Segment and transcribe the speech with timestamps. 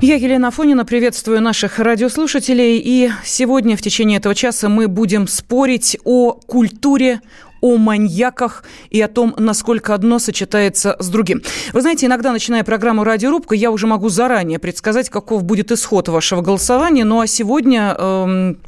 [0.00, 2.78] Я, Елена Афонина, приветствую наших радиослушателей.
[2.78, 7.20] И сегодня в течение этого часа мы будем спорить о культуре,
[7.60, 11.42] о маньяках и о том, насколько одно сочетается с другим.
[11.72, 16.42] Вы знаете, иногда, начиная программу «Радиорубка», я уже могу заранее предсказать, каков будет исход вашего
[16.42, 17.04] голосования.
[17.04, 18.58] Ну а сегодня эм,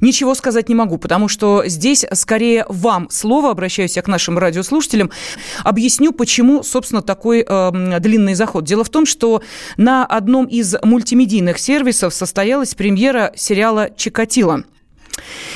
[0.00, 5.10] Ничего сказать не могу, потому что здесь скорее вам слово, обращаюсь я к нашим радиослушателям,
[5.62, 8.64] объясню, почему, собственно, такой э, длинный заход.
[8.64, 9.42] Дело в том, что
[9.76, 14.64] на одном из мультимедийных сервисов состоялась премьера сериала «Чикатило».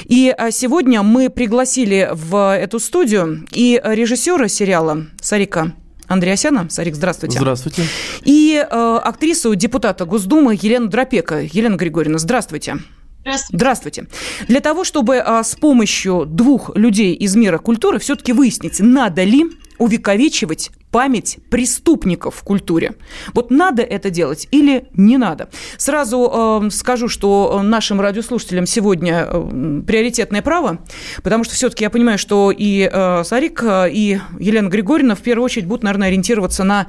[0.04, 5.74] И а, сегодня мы пригласили в эту студию и режиссера сериала Сарика
[6.06, 6.68] Андреасяна.
[6.70, 7.38] Сарик, здравствуйте.
[7.38, 7.84] Здравствуйте.
[8.24, 11.40] И э, актрису депутата Госдумы Елену Дропека.
[11.40, 12.78] Елена Григорьевна, здравствуйте.
[13.20, 13.56] Здравствуйте.
[13.56, 14.06] Здравствуйте.
[14.48, 19.44] Для того, чтобы а, с помощью двух людей из мира культуры все-таки выяснить, надо ли
[19.78, 22.94] увековечивать память преступников в культуре.
[23.34, 25.50] Вот надо это делать или не надо?
[25.76, 30.78] Сразу э, скажу, что нашим радиослушателям сегодня э, приоритетное право,
[31.22, 35.66] потому что все-таки я понимаю, что и э, Сарик, и Елена Григорьевна в первую очередь
[35.66, 36.86] будут, наверное, ориентироваться на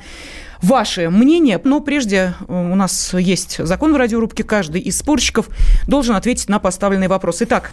[0.61, 1.59] ваше мнение.
[1.63, 4.43] Но прежде э, у нас есть закон в радиорубке.
[4.43, 5.49] Каждый из спорщиков
[5.87, 7.41] должен ответить на поставленный вопрос.
[7.41, 7.71] Итак,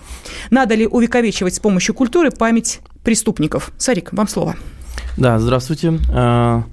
[0.50, 3.72] надо ли увековечивать с помощью культуры память преступников?
[3.78, 4.56] Сарик, вам слово.
[5.16, 5.98] Да, здравствуйте.
[6.12, 6.64] А,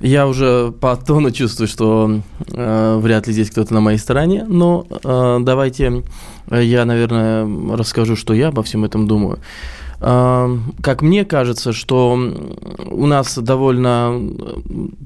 [0.00, 2.20] я уже по тону чувствую, что
[2.52, 6.02] э, вряд ли здесь кто-то на моей стороне, но э, давайте
[6.50, 9.38] я, наверное, расскажу, что я обо всем этом думаю.
[10.00, 12.18] Как мне кажется, что
[12.90, 14.20] у нас довольно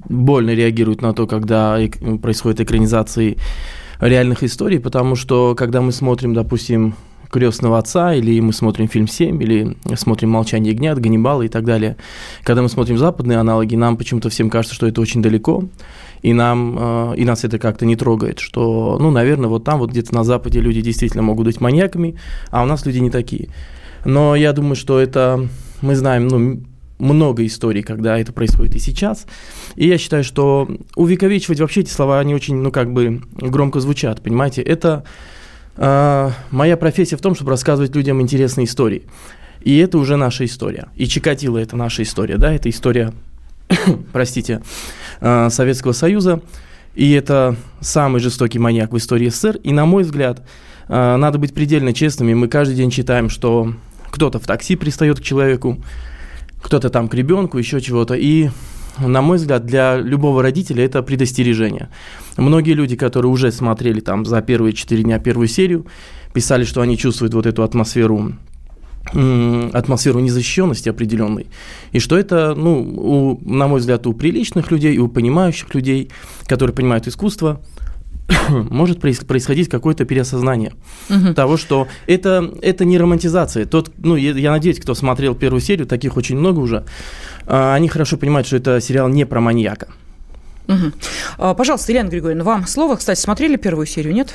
[0.09, 1.79] больно реагируют на то, когда
[2.21, 3.39] происходит экранизации
[4.01, 6.95] реальных историй, потому что когда мы смотрим, допустим,
[7.31, 11.97] крестного отца, или мы смотрим фильм «Семь», или смотрим «Молчание ягнят», «Ганнибала» и так далее.
[12.43, 15.65] Когда мы смотрим западные аналоги, нам почему-то всем кажется, что это очень далеко,
[16.23, 20.15] и, нам, и нас это как-то не трогает, что, ну, наверное, вот там вот где-то
[20.15, 22.17] на Западе люди действительно могут быть маньяками,
[22.51, 23.51] а у нас люди не такие.
[24.05, 25.49] Но я думаю, что это
[25.81, 26.63] мы знаем, ну,
[26.99, 29.27] много историй, когда это происходит и сейчас.
[29.77, 34.21] И я считаю, что увековечивать вообще эти слова, они очень, ну, как бы громко звучат,
[34.21, 34.63] понимаете?
[34.63, 35.38] Это э,
[35.81, 39.05] моя профессия в том, чтобы рассказывать людям интересные истории.
[39.61, 40.89] И это уже наша история.
[40.97, 43.13] И Чикатило– это наша история, да, это история,
[44.13, 44.63] простите,
[45.21, 46.41] э, Советского Союза.
[46.95, 49.57] И это самый жестокий маньяк в истории СССР.
[49.63, 50.43] И, на мой взгляд,
[50.89, 52.35] э, надо быть предельно честными.
[52.35, 53.75] Мы каждый день читаем, что
[54.11, 55.79] кто-то в такси пристает к человеку,
[56.63, 58.15] кто-то там к ребенку, еще чего-то.
[58.15, 58.51] И,
[59.01, 61.89] на мой взгляд, для любого родителя это предостережение.
[62.37, 65.87] Многие люди, которые уже смотрели там за первые четыре дня первую серию,
[66.33, 68.33] писали, что они чувствуют вот эту атмосферу
[69.73, 71.47] атмосферу незащищенности определенной,
[71.93, 76.11] и что это, ну, у, на мой взгляд, у приличных людей, у понимающих людей,
[76.47, 77.63] которые понимают искусство,
[78.49, 80.75] может происходить какое-то переосознание
[81.09, 81.35] угу.
[81.35, 83.67] того, что это, это не романтизация.
[83.67, 86.85] Тот, ну, я, я надеюсь, кто смотрел первую серию, таких очень много уже,
[87.47, 89.89] а, они хорошо понимают, что это сериал не про маньяка.
[90.69, 91.55] Угу.
[91.55, 92.97] Пожалуйста, Елена Григорьевна, вам слово.
[92.97, 94.35] Кстати, смотрели первую серию, нет?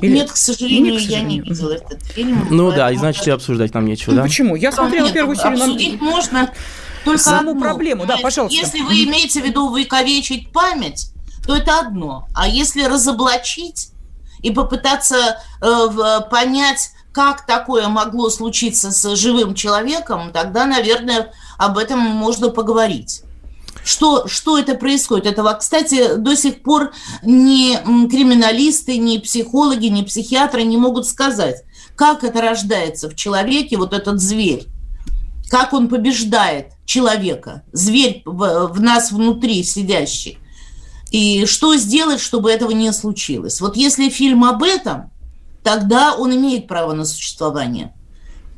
[0.00, 0.14] Или...
[0.14, 2.46] Нет, к сожалению, Нет, к сожалению, я не видела этот фильм.
[2.50, 4.22] Ну да, и значит, и обсуждать нам нечего, ну, да?
[4.22, 4.54] Почему?
[4.54, 5.58] Я смотрела Нет, первую серию.
[5.58, 6.10] Обсудить нам...
[6.10, 6.50] можно
[7.04, 7.60] только Саму одну.
[7.60, 8.56] проблему, да, пожалуйста.
[8.56, 11.11] Если вы имеете в виду выковечить память,
[11.46, 12.28] то это одно.
[12.34, 13.90] А если разоблачить
[14.40, 21.98] и попытаться э, понять, как такое могло случиться с живым человеком, тогда, наверное, об этом
[22.00, 23.22] можно поговорить.
[23.84, 25.26] Что, что это происходит?
[25.26, 26.92] Этого, кстати, до сих пор
[27.22, 27.76] ни
[28.08, 31.64] криминалисты, ни психологи, ни психиатры не могут сказать,
[31.96, 34.66] как это рождается в человеке, вот этот зверь,
[35.50, 40.38] как он побеждает человека, зверь в нас внутри сидящий.
[41.12, 43.60] И что сделать, чтобы этого не случилось?
[43.60, 45.10] Вот если фильм об этом,
[45.62, 47.94] тогда он имеет право на существование.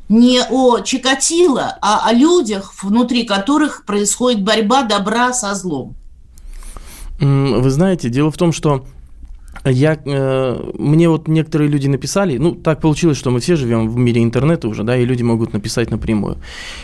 [0.08, 5.96] Не о Чикатило, а о людях, внутри которых происходит борьба добра со злом.
[7.18, 8.86] Вы знаете, дело в том, что
[9.64, 13.96] я, э, мне вот некоторые люди написали, ну, так получилось, что мы все живем в
[13.96, 16.38] мире интернета уже, да, и люди могут написать напрямую.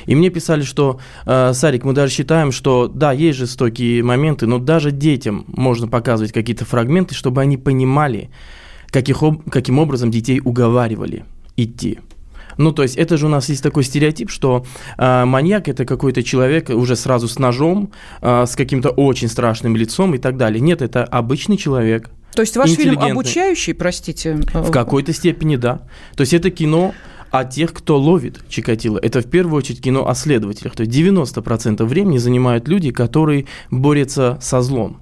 [0.07, 4.59] И мне писали, что, э, Сарик, мы даже считаем, что, да, есть жестокие моменты, но
[4.59, 8.31] даже детям можно показывать какие-то фрагменты, чтобы они понимали,
[8.91, 11.25] каких, каким образом детей уговаривали
[11.57, 11.99] идти.
[12.57, 14.67] Ну, то есть это же у нас есть такой стереотип, что
[14.99, 17.91] э, маньяк это какой-то человек уже сразу с ножом,
[18.21, 20.61] э, с каким-то очень страшным лицом и так далее.
[20.61, 22.11] Нет, это обычный человек.
[22.35, 24.41] То есть ваш фильм обучающий, простите?
[24.53, 25.82] В какой-то степени, да.
[26.17, 26.94] То есть это кино
[27.31, 28.99] о тех, кто ловит Чикатило.
[28.99, 30.75] Это в первую очередь кино о следователях.
[30.75, 35.00] То есть 90% времени занимают люди, которые борются со злом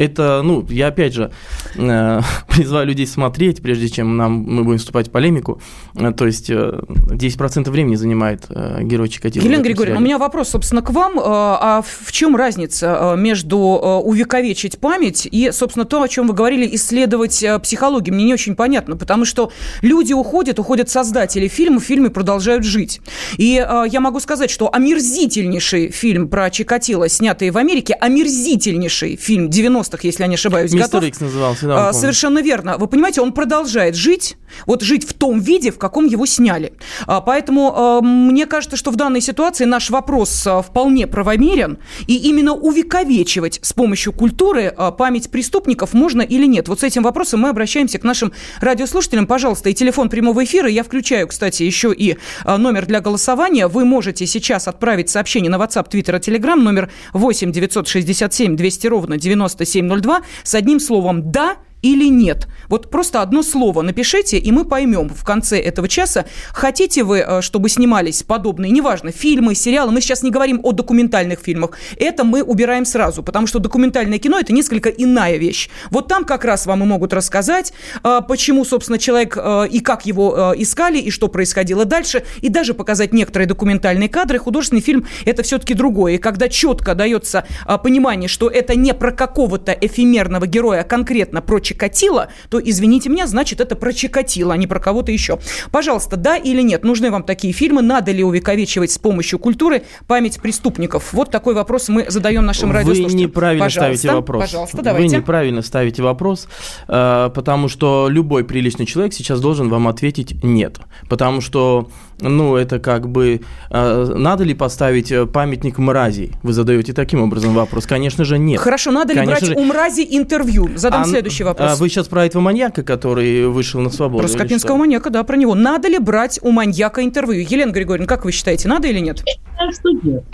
[0.00, 1.30] это, ну, я опять же
[1.76, 5.60] э, призываю людей смотреть, прежде чем нам, мы будем вступать в полемику.
[5.94, 9.44] Э, то есть э, 10% времени занимает э, герой Чикатило.
[9.44, 11.18] Елена Григорьевна, у меня вопрос, собственно, к вам.
[11.18, 16.28] Э, а в чем разница э, между э, увековечить память и, собственно, то, о чем
[16.28, 18.14] вы говорили, исследовать психологию?
[18.14, 19.52] Мне не очень понятно, потому что
[19.82, 23.02] люди уходят, уходят создатели фильма, фильмы продолжают жить.
[23.36, 29.89] И я могу сказать, что омерзительнейший фильм про Чикатило, снятый в Америке, омерзительнейший фильм 90
[29.90, 30.72] 90-х, если я не ошибаюсь.
[30.72, 31.04] Мистер готов.
[31.04, 32.76] Икс назывался, да, а, Совершенно верно.
[32.78, 36.72] Вы понимаете, он продолжает жить, вот жить в том виде, в каком его сняли.
[37.06, 42.16] А, поэтому а, мне кажется, что в данной ситуации наш вопрос а, вполне правомерен, и
[42.16, 46.68] именно увековечивать с помощью культуры а, память преступников можно или нет.
[46.68, 49.26] Вот с этим вопросом мы обращаемся к нашим радиослушателям.
[49.26, 50.68] Пожалуйста, и телефон прямого эфира.
[50.68, 53.66] Я включаю, кстати, еще и а, номер для голосования.
[53.66, 59.79] Вы можете сейчас отправить сообщение на WhatsApp, Twitter Telegram номер 8 967 200 ровно 97
[59.88, 62.46] 9702 с одним словом «да» или нет.
[62.68, 67.40] Вот просто одно слово напишите, и мы поймем в конце этого часа, хотите вы, э,
[67.42, 69.92] чтобы снимались подобные, неважно, фильмы, сериалы.
[69.92, 71.72] Мы сейчас не говорим о документальных фильмах.
[71.96, 75.68] Это мы убираем сразу, потому что документальное кино– это несколько иная вещь.
[75.90, 77.72] Вот там как раз вам и могут рассказать,
[78.04, 82.74] э, почему, собственно, человек э, и как его искали, и что происходило дальше, и даже
[82.74, 84.38] показать некоторые документальные кадры.
[84.38, 86.14] Художественный фильм– это все-таки другое.
[86.14, 87.44] И когда четко дается
[87.82, 93.28] понимание, что это не про какого-то эфемерного героя, а конкретно про Чикатило, то, извините меня,
[93.28, 95.38] значит, это про Чикатило, а не про кого-то еще.
[95.70, 97.80] Пожалуйста, да или нет, нужны вам такие фильмы?
[97.80, 101.12] Надо ли увековечивать с помощью культуры память преступников?
[101.12, 103.12] Вот такой вопрос мы задаем нашим радиослушателям.
[103.12, 104.42] Вы неправильно пожалуйста, ставите вопрос.
[104.42, 105.08] Пожалуйста, давайте.
[105.08, 106.48] Вы неправильно ставите вопрос,
[106.88, 110.80] э, потому что любой приличный человек сейчас должен вам ответить «нет».
[111.08, 111.88] Потому что
[112.22, 113.40] ну, это как бы,
[113.70, 116.32] э, надо ли поставить э, памятник мрази?
[116.42, 117.86] Вы задаете таким образом вопрос.
[117.86, 118.60] Конечно же, нет.
[118.60, 119.64] Хорошо, надо ли Конечно брать же...
[119.64, 120.70] у мрази интервью?
[120.76, 121.72] Задам а, следующий вопрос.
[121.72, 124.22] А вы сейчас про этого маньяка, который вышел на свободу?
[124.22, 125.54] Про Скопинского маньяка, да, про него.
[125.54, 127.46] Надо ли брать у маньяка интервью?
[127.48, 129.22] Елена Григорьевна, как вы считаете, надо или нет?
[129.26, 130.24] Я считаю, что нет.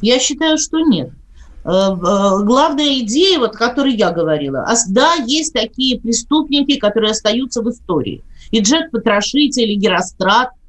[0.00, 1.10] Я считаю, что нет.
[1.64, 1.94] Э,
[2.42, 8.22] главная идея, вот, о которой я говорила, да, есть такие преступники, которые остаются в истории.
[8.50, 10.50] И Джек Потрошитель, и Герострат–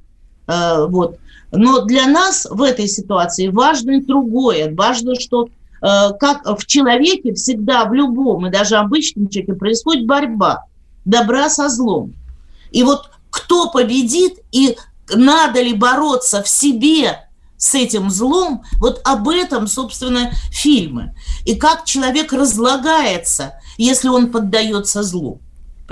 [0.48, 1.18] вот.
[1.52, 4.74] Но для нас в этой ситуации важно другое.
[4.74, 10.66] Важно, что э, как в человеке всегда, в любом, и даже обычном человеке происходит борьба
[11.06, 12.14] добра со злом.
[12.72, 14.78] И вот кто победит и
[15.14, 17.20] надо ли бороться в себе
[17.58, 21.16] с этим злом, вот об этом, собственно, фильмы.
[21.46, 25.40] И как человек разлагается, если он поддается злу.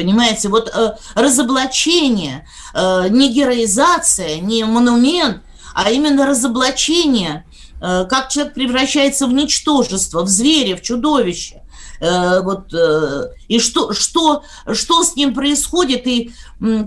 [0.01, 5.44] Понимаете, вот э, разоблачение, э, не героизация, не монумент,
[5.75, 7.45] а именно разоблачение,
[7.80, 11.62] э, как человек превращается в ничтожество, в зверя, в чудовище.
[12.00, 14.42] Э, вот, э, и что, что,
[14.74, 16.31] что с ним происходит, и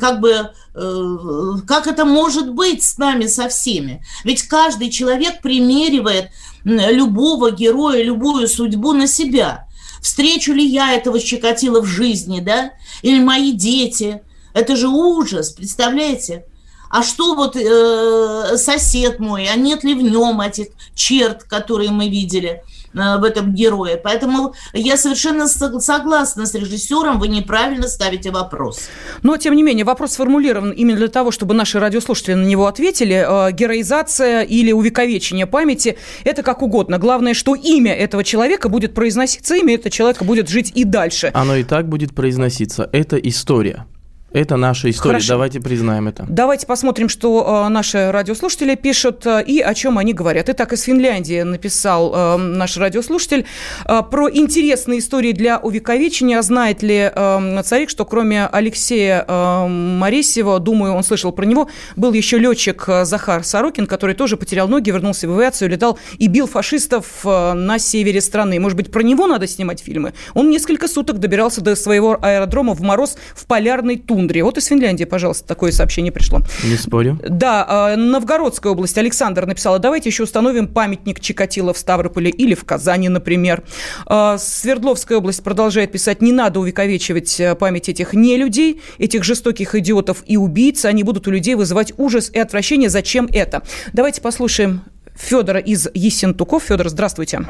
[0.01, 4.05] как бы э, как это может быть с нами со всеми.
[4.25, 6.31] Ведь каждый человек примеривает
[6.65, 9.69] любого героя, любую судьбу на себя
[10.05, 14.21] встречу ли я этого Щекотила в жизни, да, или мои дети.
[14.53, 16.45] Это же ужас, представляете?
[16.91, 22.11] А что вот э, сосед мой, а нет ли в нем этих черт, которые мы
[22.11, 22.63] видели?
[22.95, 23.97] Э, в этом герое.
[23.97, 28.89] Поэтому я совершенно согласна с режиссером, вы неправильно ставите вопрос.
[29.23, 33.49] Но, тем не менее, вопрос сформулирован именно для того, чтобы наши радиослушатели на него ответили.
[33.49, 36.99] Э, героизация или увековечение памяти– это как угодно.
[36.99, 41.31] Главное, что имя этого человека будет произноситься, имя этого человека будет жить и дальше.
[41.35, 42.89] Оно и так будет произноситься.
[42.93, 43.87] Это история.
[44.35, 45.35] Это наша история, Хорошо.
[45.35, 46.27] давайте признаем это.
[46.29, 50.49] Давайте посмотрим, что э, наши радиослушатели пишут э, и о чем они говорят.
[50.49, 53.47] Итак, из Финляндии написал э, наш радиослушатель
[53.85, 56.43] э, про интересные истории для увековечения.
[56.43, 62.13] Знает ли э, царик, что кроме Алексея э, Моресева, думаю, он слышал про него, был
[62.13, 66.49] еще летчик э, Захар Сорокин, который тоже потерял ноги, вернулся в авиацию, летал и бил
[66.49, 68.59] фашистов э, на севере страны.
[68.59, 70.13] Может быть, про него надо снимать фильмы?
[70.35, 74.43] Он несколько суток добирался до своего аэродрома в мороз в полярной тундре тундре.
[74.43, 76.41] Вот из Финляндии, пожалуйста, такое сообщение пришло.
[76.65, 77.19] Не спорю.
[77.29, 78.97] Да, э, Новгородская область.
[78.97, 83.63] Александр написала, давайте еще установим памятник Чикатило в Ставрополе или в Казани, например.
[84.09, 90.23] Э, Свердловская область продолжает писать, не надо увековечивать э, память этих нелюдей, этих жестоких идиотов
[90.27, 90.85] и убийц.
[90.85, 92.89] Они будут у людей вызывать ужас и отвращение.
[92.89, 93.63] Зачем это?
[93.93, 94.83] Давайте послушаем
[95.15, 96.65] Федора из Ессентуков.
[96.65, 97.41] Федор, здравствуйте.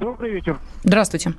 [0.00, 0.58] Добрый вечер.
[0.82, 1.34] Здравствуйте.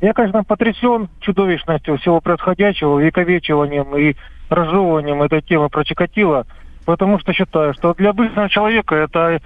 [0.00, 4.16] Я, конечно, потрясен чудовищностью всего происходящего, вековечиванием и
[4.50, 6.46] разжевыванием этой темы про Чикатило,
[6.84, 9.40] потому что считаю, что для обычного человека это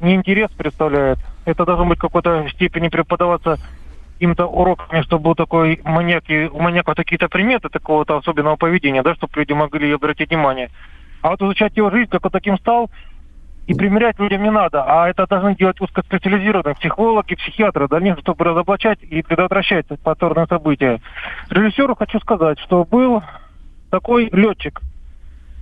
[0.00, 1.18] не интерес представляет.
[1.44, 3.58] Это должно быть какой-то степени преподаваться
[4.14, 9.14] каким-то уроками, чтобы был такой маньяк, и у маньяка какие-то приметы такого-то особенного поведения, да,
[9.14, 10.70] чтобы люди могли обратить внимание.
[11.22, 12.90] А вот изучать его жизнь, как он таким стал,
[13.66, 19.02] и примерять людям не надо, а это должны делать узкоспециализированные психологи, психиатры, дальнейшем, чтобы разоблачать
[19.02, 21.00] и предотвращать повторные события.
[21.50, 23.22] Режиссеру хочу сказать, что был
[23.90, 24.80] такой летчик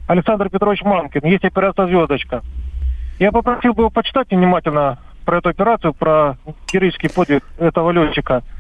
[0.09, 2.43] Александр Петрович Манкин, есть операция «Звездочка».
[3.19, 6.39] Я попросил бы его почитать внимательно про эту операцию, про
[6.73, 8.43] героический подвиг этого летчика–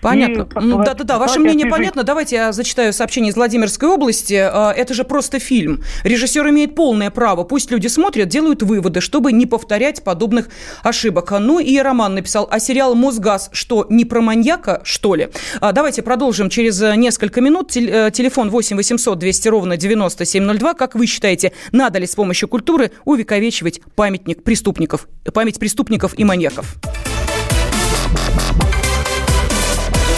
[0.00, 0.46] Понятно.
[0.84, 2.02] Да-да-да, ваше мнение понятно.
[2.02, 4.34] Давайте я зачитаю сообщение из Владимирской области.
[4.34, 5.82] А, это же просто фильм.
[6.04, 7.44] Режиссер имеет полное право.
[7.44, 10.48] Пусть люди смотрят, делают выводы, чтобы не повторять подобных
[10.82, 11.32] ошибок.
[11.38, 15.28] Ну и Роман написал, а сериал «Мосгаз» что, не про маньяка, что ли?
[15.60, 17.76] А, давайте продолжим через несколько минут.
[17.76, 20.74] Э, телефон 8 800 200 ровно 9702.
[20.74, 26.76] Как вы считаете, надо ли с помощью культуры увековечивать памятник преступников, память преступников и маньяков?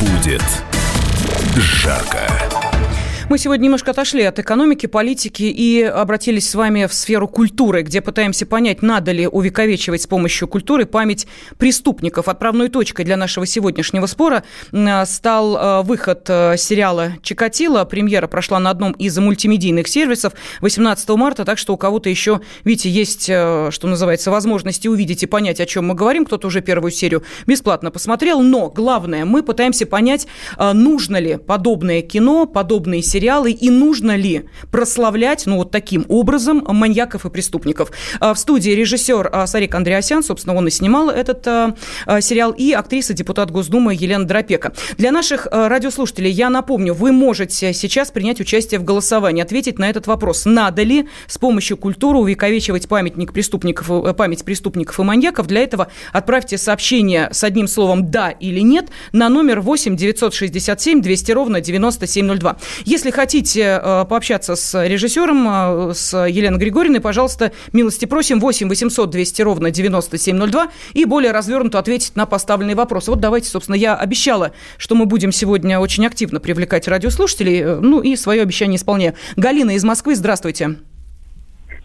[0.00, 0.42] Будет
[1.56, 2.59] жарко.
[3.30, 8.00] Мы сегодня немножко отошли от экономики, политики и обратились с вами в сферу культуры, где
[8.00, 12.26] пытаемся понять, надо ли увековечивать с помощью культуры память преступников.
[12.26, 14.42] Отправной точкой для нашего сегодняшнего спора
[15.04, 17.84] стал э, выход э, сериала «Чикатило».
[17.84, 22.90] Премьера прошла на одном из мультимедийных сервисов 18 марта, так что у кого-то еще, видите,
[22.90, 26.24] есть, э, что называется, возможности увидеть и понять, о чем мы говорим.
[26.24, 30.26] Кто-то уже первую серию бесплатно посмотрел, но главное, мы пытаемся понять,
[30.58, 36.64] нужно ли подобное кино, подобные сериалы сериалы и нужно ли прославлять, ну, вот таким образом
[36.66, 37.92] маньяков и преступников.
[38.18, 41.74] А, в студии режиссер а, Сарик Андреасян, собственно, он и снимал этот а,
[42.20, 44.72] сериал, и актриса, депутат Госдумы Елена Дропека.
[44.96, 50.06] Для наших радиослушателей я напомню, вы можете сейчас принять участие в голосовании, ответить на этот
[50.06, 50.46] вопрос.
[50.46, 55.46] Надо ли с помощью культуры увековечивать памятник преступников, э, память преступников и маньяков?
[55.46, 61.32] Для этого отправьте сообщение с одним словом «да» или «нет» на номер 8 967 200
[61.32, 62.56] ровно 9702.
[62.84, 68.68] Если если хотите э, пообщаться с режиссером, э, с Еленой Григорьевной, пожалуйста, милости просим 8
[68.68, 73.10] 800 200 ровно 9702 и более развернуто ответить на поставленные вопросы.
[73.10, 78.00] Вот давайте, собственно, я обещала, что мы будем сегодня очень активно привлекать радиослушателей, э, ну
[78.00, 79.14] и свое обещание исполняю.
[79.36, 80.76] Галина из Москвы, здравствуйте.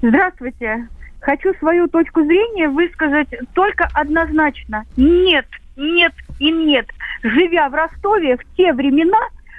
[0.02, 0.88] Здравствуйте.
[1.22, 4.86] Хочу свою точку зрения высказать только однозначно.
[4.96, 6.86] Нет, нет и нет.
[7.24, 9.18] Живя в Ростове в те времена,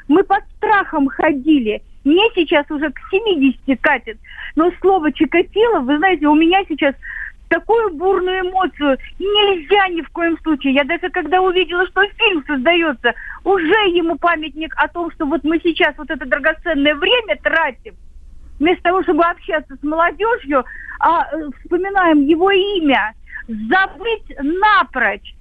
[0.09, 1.83] мы под страхом ходили.
[2.05, 4.19] Мне сейчас уже к 70 катит.
[4.55, 6.95] Но слово Чикатило, вы знаете, у меня сейчас
[7.49, 10.75] такую бурную эмоцию нельзя ни в коем случае.
[10.75, 13.13] Я даже когда увидела, что фильм создается,
[13.45, 17.95] уже ему памятник о том, что вот мы сейчас вот это драгоценное время тратим,
[18.59, 20.65] вместо того, чтобы общаться с молодежью,
[21.01, 23.15] а э, вспоминаем его имя,
[23.49, 25.35] забыть напрочь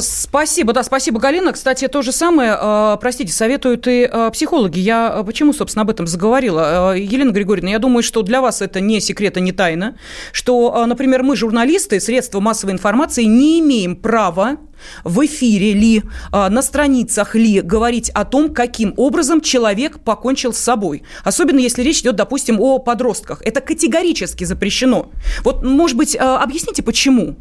[0.00, 1.52] спасибо, да, спасибо, Галина.
[1.52, 4.78] Кстати, то же самое, э, простите, советуют и э, психологи.
[4.78, 6.96] Я почему, собственно, об этом заговорила?
[6.96, 9.96] Елена Григорьевна, я думаю, что для вас это не секрет и не тайна,
[10.32, 14.58] что, например, мы, журналисты, средства массовой информации, не имеем права
[15.02, 21.04] в эфире ли, на страницах ли говорить о том, каким образом человек покончил с собой.
[21.24, 23.40] Особенно если речь идет, допустим, о подростках.
[23.42, 25.10] Это категорически запрещено.
[25.42, 27.36] Вот, может быть, объясните, почему?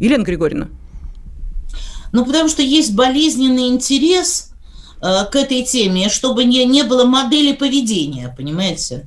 [0.00, 0.68] Елена Григорьевна.
[2.12, 4.50] Ну, потому что есть болезненный интерес
[5.02, 9.06] э, к этой теме, чтобы не, не было модели поведения, понимаете?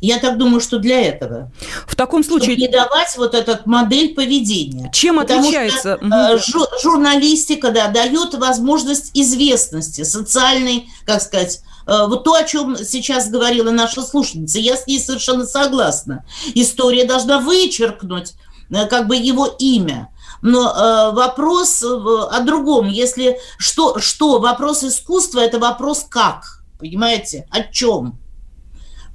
[0.00, 1.50] Я так думаю, что для этого.
[1.86, 2.56] В таком случае...
[2.56, 4.90] Чтобы не давать вот этот модель поведения.
[4.92, 5.98] Чем Потому отличается?
[5.98, 12.44] Что, э, жу- журналистика, да, дает возможность известности, социальной, как сказать, э, вот то, о
[12.44, 16.24] чем сейчас говорила наша слушательница, я с ней совершенно согласна.
[16.54, 18.34] История должна вычеркнуть
[18.68, 20.10] э, как бы его имя.
[20.44, 22.86] Но э, вопрос о другом.
[22.86, 28.18] Если что, что вопрос искусства, это вопрос как, понимаете, о чем.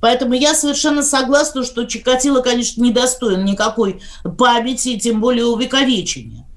[0.01, 4.01] Поэтому я совершенно согласна, что Чикатило, конечно, недостоин никакой
[4.39, 6.47] памяти, тем более увековечения.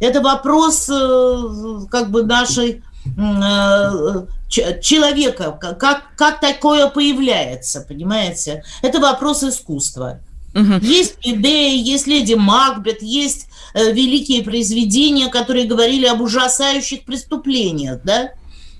[0.00, 4.26] Это вопрос э, как бы нашей э,
[4.80, 8.64] человека, как, как такое появляется, понимаете?
[8.80, 10.20] Это вопрос искусства.
[10.54, 10.74] Угу.
[10.82, 18.30] Есть Медея, есть Леди Макбет, есть э, великие произведения, которые говорили об ужасающих преступлениях, да?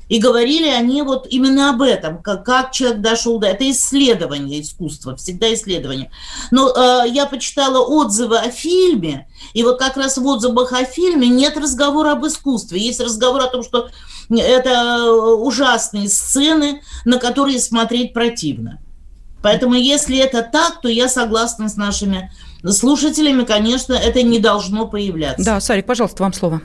[0.09, 3.47] И говорили они вот именно об этом, как, как человек дошел до...
[3.49, 6.11] Это исследование искусства, всегда исследование.
[6.51, 11.29] Но э, я почитала отзывы о фильме, и вот как раз в отзывах о фильме
[11.29, 12.81] нет разговора об искусстве.
[12.81, 13.89] Есть разговор о том, что
[14.31, 18.81] это ужасные сцены, на которые смотреть противно.
[19.45, 22.33] Поэтому если это так, то я согласна с нашими
[22.67, 25.45] слушателями, конечно, это не должно появляться.
[25.45, 26.63] Да, Сарик, пожалуйста, вам слово.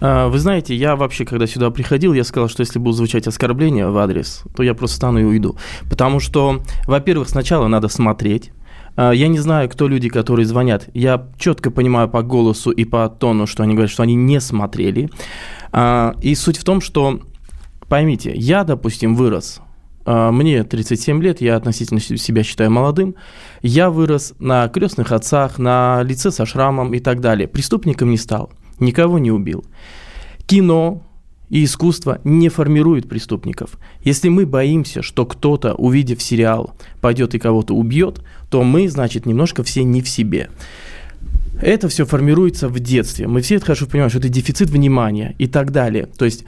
[0.00, 3.88] А, вы знаете, я вообще, когда сюда приходил, я сказал, что если будут звучать оскорбления
[3.88, 5.58] в адрес, то я просто стану и уйду.
[5.90, 8.52] Потому что, во-первых, сначала надо смотреть,
[8.94, 10.88] а, я не знаю, кто люди, которые звонят.
[10.94, 15.10] Я четко понимаю по голосу и по тону, что они говорят, что они не смотрели.
[15.72, 17.18] А, и суть в том, что,
[17.88, 19.62] поймите, я, допустим, вырос
[20.08, 23.14] мне 37 лет, я относительно себя считаю молодым.
[23.60, 27.46] Я вырос на крестных отцах, на лице со шрамом и так далее.
[27.46, 28.50] Преступником не стал,
[28.80, 29.64] никого не убил.
[30.46, 31.02] Кино
[31.50, 33.78] и искусство не формируют преступников.
[34.02, 39.62] Если мы боимся, что кто-то, увидев сериал, пойдет и кого-то убьет, то мы, значит, немножко
[39.62, 40.50] все не в себе.
[41.60, 43.26] Это все формируется в детстве.
[43.26, 46.06] Мы все это хорошо понимаем, что это дефицит внимания и так далее.
[46.06, 46.44] То есть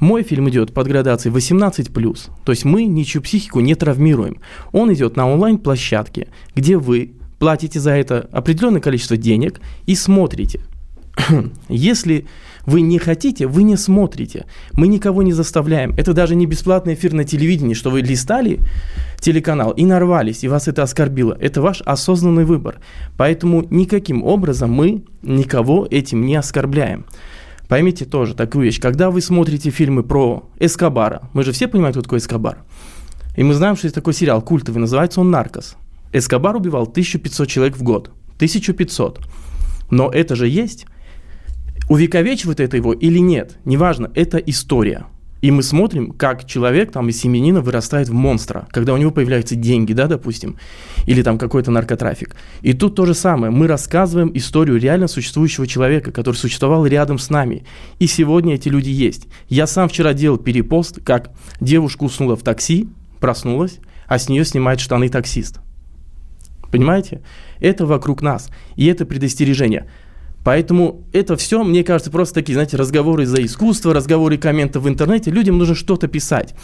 [0.00, 4.40] мой фильм идет под градацией 18+, то есть мы ничью психику не травмируем.
[4.72, 10.60] Он идет на онлайн-площадке, где вы платите за это определенное количество денег и смотрите.
[11.68, 12.26] Если
[12.66, 14.46] вы не хотите, вы не смотрите.
[14.72, 15.94] Мы никого не заставляем.
[15.96, 18.60] Это даже не бесплатный эфир на телевидении, что вы листали
[19.18, 21.36] телеканал и нарвались, и вас это оскорбило.
[21.40, 22.80] Это ваш осознанный выбор.
[23.16, 27.04] Поэтому никаким образом мы никого этим не оскорбляем.
[27.70, 28.80] Поймите тоже такую вещь.
[28.80, 32.64] Когда вы смотрите фильмы про Эскобара, мы же все понимаем, кто такой Эскобар.
[33.36, 35.76] И мы знаем, что есть такой сериал культовый, называется он «Наркос».
[36.12, 38.10] Эскобар убивал 1500 человек в год.
[38.38, 39.20] 1500.
[39.88, 40.86] Но это же есть.
[41.88, 45.06] Увековечивает это его или нет, неважно, это история.
[45.40, 49.56] И мы смотрим, как человек там из семенина вырастает в монстра, когда у него появляются
[49.56, 50.56] деньги, да, допустим,
[51.06, 52.36] или там какой-то наркотрафик.
[52.60, 53.50] И тут то же самое.
[53.50, 57.64] Мы рассказываем историю реально существующего человека, который существовал рядом с нами.
[57.98, 59.28] И сегодня эти люди есть.
[59.48, 64.80] Я сам вчера делал перепост, как девушка уснула в такси, проснулась, а с нее снимает
[64.80, 65.60] штаны таксист.
[66.70, 67.22] Понимаете?
[67.60, 68.50] Это вокруг нас.
[68.76, 69.86] И это предостережение.
[70.44, 74.88] Поэтому это все, мне кажется, просто такие, знаете, разговоры за искусство, разговоры и комменты в
[74.88, 75.30] интернете.
[75.30, 76.54] Людям нужно что-то писать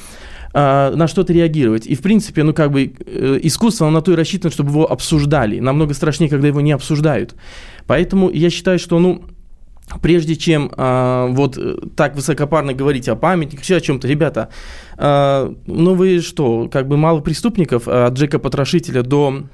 [0.54, 1.86] а, на что-то реагировать.
[1.86, 4.90] И, в принципе, ну, как бы, э, искусство, оно на то и рассчитано, чтобы его
[4.90, 5.60] обсуждали.
[5.60, 7.34] Намного страшнее, когда его не обсуждают.
[7.86, 9.22] Поэтому я считаю, что, ну,
[10.00, 14.48] прежде чем а, вот э, так высокопарно говорить о памятниках, все о чем-то, ребята,
[14.96, 19.44] а, ну вы что, как бы мало преступников от Джека Потрошителя до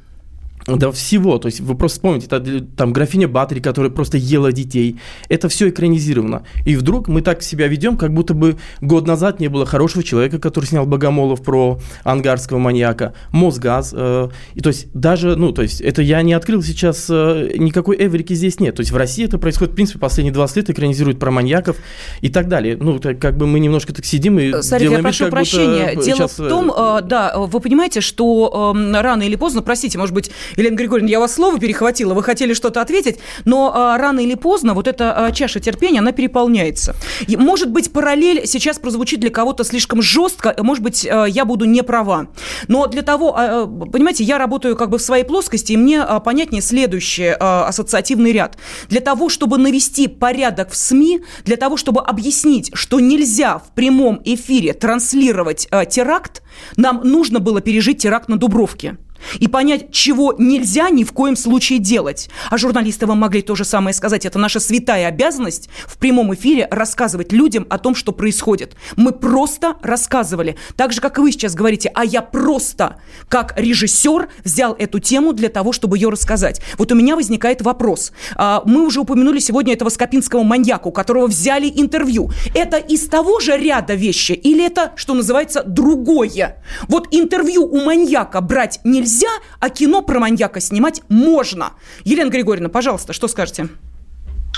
[0.66, 1.38] до всего.
[1.38, 4.98] То есть вы просто вспомните, там графиня Батори, которая просто ела детей.
[5.28, 6.44] Это все экранизировано.
[6.64, 10.38] И вдруг мы так себя ведем, как будто бы год назад не было хорошего человека,
[10.38, 13.92] который снял Богомолов про ангарского маньяка, Мосгаз.
[13.96, 17.96] Э, и то есть даже, ну, то есть это я не открыл сейчас, э, никакой
[17.98, 18.76] эврики здесь нет.
[18.76, 21.76] То есть в России это происходит, в принципе, последние 20 лет экранизируют про маньяков
[22.20, 22.76] и так далее.
[22.78, 25.94] Ну, так, как бы мы немножко так сидим и Сарик, делаем я прошу вид, прощения.
[25.94, 26.38] Будто Дело сейчас...
[26.38, 30.76] в том, э, да, вы понимаете, что э, рано или поздно, простите, может быть, Елена
[30.76, 34.88] Григорьевна, я вас слово перехватила, вы хотели что-то ответить, но а, рано или поздно вот
[34.88, 36.94] эта а, чаша терпения, она переполняется.
[37.26, 41.64] И, может быть, параллель сейчас прозвучит для кого-то слишком жестко, может быть, а, я буду
[41.64, 42.28] не права.
[42.68, 46.20] Но для того, а, понимаете, я работаю как бы в своей плоскости, и мне а,
[46.20, 48.56] понятнее следующий а, ассоциативный ряд.
[48.88, 54.20] Для того, чтобы навести порядок в СМИ, для того, чтобы объяснить, что нельзя в прямом
[54.24, 56.42] эфире транслировать а, теракт,
[56.76, 58.96] нам нужно было пережить теракт на Дубровке
[59.38, 62.28] и понять, чего нельзя ни в коем случае делать.
[62.50, 64.26] А журналисты вам могли то же самое сказать.
[64.26, 68.76] Это наша святая обязанность в прямом эфире рассказывать людям о том, что происходит.
[68.96, 70.56] Мы просто рассказывали.
[70.76, 72.96] Так же, как и вы сейчас говорите, а я просто,
[73.28, 76.60] как режиссер, взял эту тему для того, чтобы ее рассказать.
[76.78, 78.12] Вот у меня возникает вопрос.
[78.36, 82.30] А, мы уже упомянули сегодня этого скопинского маньяка, у которого взяли интервью.
[82.54, 86.62] Это из того же ряда вещи или это, что называется, другое?
[86.88, 89.28] Вот интервью у маньяка брать нельзя, нельзя,
[89.60, 91.72] а кино про маньяка снимать можно.
[92.04, 93.68] Елена Григорьевна, пожалуйста, что скажете?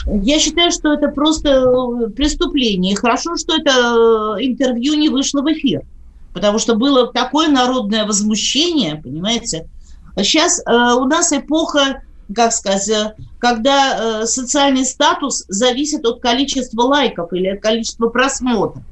[0.06, 2.94] Я считаю, что это просто э, преступление.
[2.94, 5.82] Хорошо, что это э, интервью не вышло в эфир.
[6.34, 9.66] Потому что было такое народное возмущение, понимаете.
[10.16, 12.02] Сейчас э, у нас эпоха,
[12.34, 18.82] как сказать, э, когда э, социальный статус зависит от количества лайков или от количества просмотров.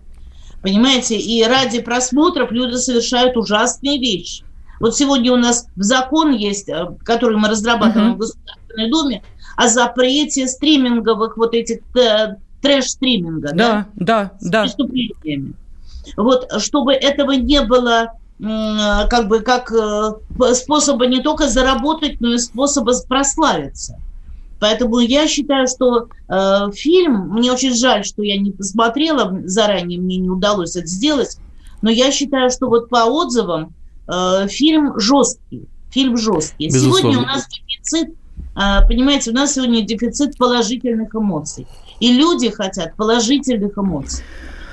[0.62, 4.44] Понимаете, и ради просмотров люди совершают ужасные вещи.
[4.82, 8.16] Вот сегодня у нас в закон есть, э, который мы разрабатываем uh-huh.
[8.16, 9.22] в Государственной Думе,
[9.56, 13.50] о запрете стриминговых вот этих э, трэш-стриминга.
[13.54, 14.62] Да, да, с да.
[14.62, 15.52] преступлениями.
[16.16, 20.14] Вот, чтобы этого не было как бы как э,
[20.54, 24.00] способа не только заработать, но и способа прославиться.
[24.58, 30.16] Поэтому я считаю, что э, фильм, мне очень жаль, что я не посмотрела, заранее мне
[30.16, 31.38] не удалось это сделать,
[31.82, 33.81] но я считаю, что вот по отзывам Э,
[34.48, 35.68] фильм жесткий.
[35.90, 36.66] Фильм жесткий.
[36.66, 37.00] Безусловно.
[37.00, 41.66] Сегодня у нас дефицит, э, понимаете, у нас сегодня дефицит положительных эмоций.
[42.00, 44.24] И люди хотят положительных эмоций.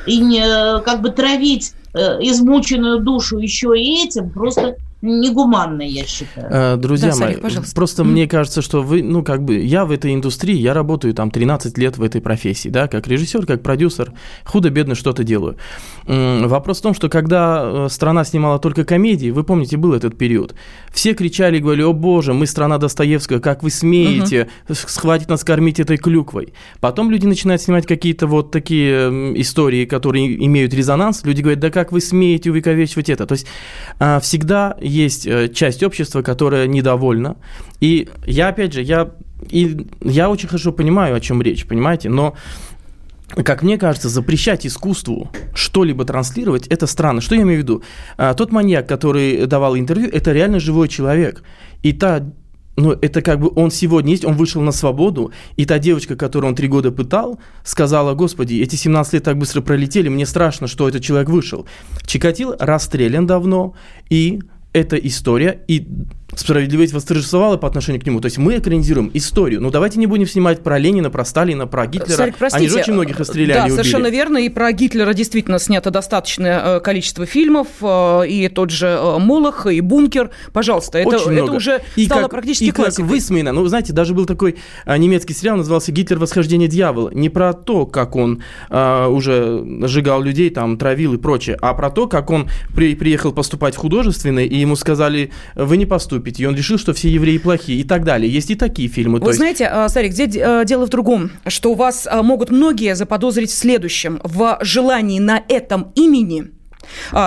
[0.05, 6.47] И не, э, как бы травить измученную душу еще и этим просто негуманно, я считаю.
[6.49, 7.75] Э, друзья да, мои, пожалуйста.
[7.75, 8.05] просто mm.
[8.05, 11.77] мне кажется, что вы, ну, как бы, я в этой индустрии, я работаю там 13
[11.77, 14.11] лет в этой профессии, да, как режиссер, как продюсер,
[14.43, 15.55] худо-бедно что-то делаю.
[16.05, 20.53] Вопрос в том, что когда э, страна снимала только комедии, вы помните, был этот период,
[20.91, 24.89] все кричали и говорили, о боже, мы страна Достоевского, как вы смеете, mm-hmm.
[24.89, 26.53] схватить нас кормить этой клюквой.
[26.81, 29.09] Потом люди начинают снимать какие-то вот такие
[29.39, 33.25] истории, которые имеют резонанс, люди говорят, да как вы смеете увековечивать это.
[33.25, 33.47] То есть
[33.99, 37.37] а, всегда есть э, часть общества, которая недовольна.
[37.79, 39.11] И я, опять же, я,
[39.49, 42.35] и я очень хорошо понимаю, о чем речь, понимаете, но
[43.43, 47.21] как мне кажется, запрещать искусству что-либо транслировать, это странно.
[47.21, 47.83] Что я имею в виду?
[48.17, 51.43] А, тот маньяк, который давал интервью, это реально живой человек.
[51.83, 52.25] И та
[52.79, 56.49] ну, это как бы он сегодня есть, он вышел на свободу, и та девочка, которую
[56.49, 60.87] он три года пытал, сказала, господи, эти 17 лет так быстро пролетели, мне страшно, что
[60.87, 61.67] этот человек вышел.
[62.05, 63.73] Чикатил расстрелян давно,
[64.09, 64.39] и
[64.73, 65.87] эта история, и
[66.39, 68.21] справедливость восторжествовала по отношению к нему.
[68.21, 69.61] То есть мы экранизируем историю.
[69.61, 72.17] Ну давайте не будем снимать про Ленина, про Сталина, про Гитлера.
[72.17, 74.37] Сарик, простите, Они же очень многих расстреляли Да, и совершенно верно.
[74.37, 77.67] И про Гитлера действительно снято достаточное э, количество фильмов.
[77.81, 80.31] Э, и тот же э, Молох, и Бункер.
[80.53, 81.47] Пожалуйста, это, очень много.
[81.47, 83.03] это уже и стало как, практически и классикой.
[83.03, 83.51] как высмеяно.
[83.51, 86.17] Ну, знаете, даже был такой немецкий сериал, назывался «Гитлер.
[86.19, 87.09] Восхождение дьявола».
[87.13, 91.89] Не про то, как он а, уже сжигал людей, там, травил и прочее, а про
[91.89, 96.28] то, как он при, приехал поступать в художественный, и ему сказали, вы не поступите.
[96.37, 98.29] И он решил, что все евреи плохие и так далее.
[98.31, 99.19] Есть и такие фильмы.
[99.19, 99.37] Вы есть...
[99.37, 103.55] знаете, а, Сарик, а, дело в другом, что у вас а, могут многие заподозрить в
[103.55, 104.19] следующем.
[104.23, 106.51] В желании на этом имени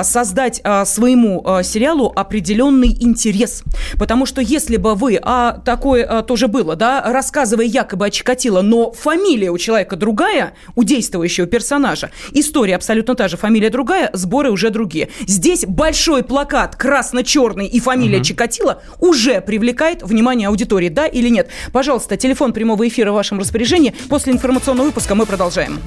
[0.03, 3.63] создать а, своему а, сериалу определенный интерес.
[3.99, 8.93] Потому что если бы вы, а такое тоже было, да, рассказывая якобы о Чикатило, но
[8.93, 14.71] фамилия у человека другая, у действующего персонажа, история абсолютно та же, фамилия другая, сборы уже
[14.71, 15.09] другие.
[15.27, 18.25] Здесь большой плакат красно-черный и фамилия угу.
[18.25, 21.49] Чикатило уже привлекает внимание аудитории, да или нет?
[21.73, 23.95] Пожалуйста, телефон прямого эфира в вашем распоряжении.
[24.09, 25.81] После информационного выпуска мы продолжаем.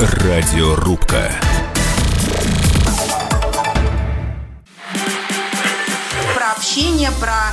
[0.00, 1.30] Радиорубка.
[6.74, 7.52] Общение, про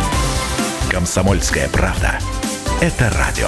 [0.91, 2.19] Комсомольская правда.
[2.81, 3.47] Это радио.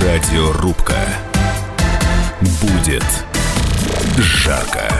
[0.00, 0.94] Радиорубка.
[2.62, 3.02] Будет
[4.16, 4.93] жарко.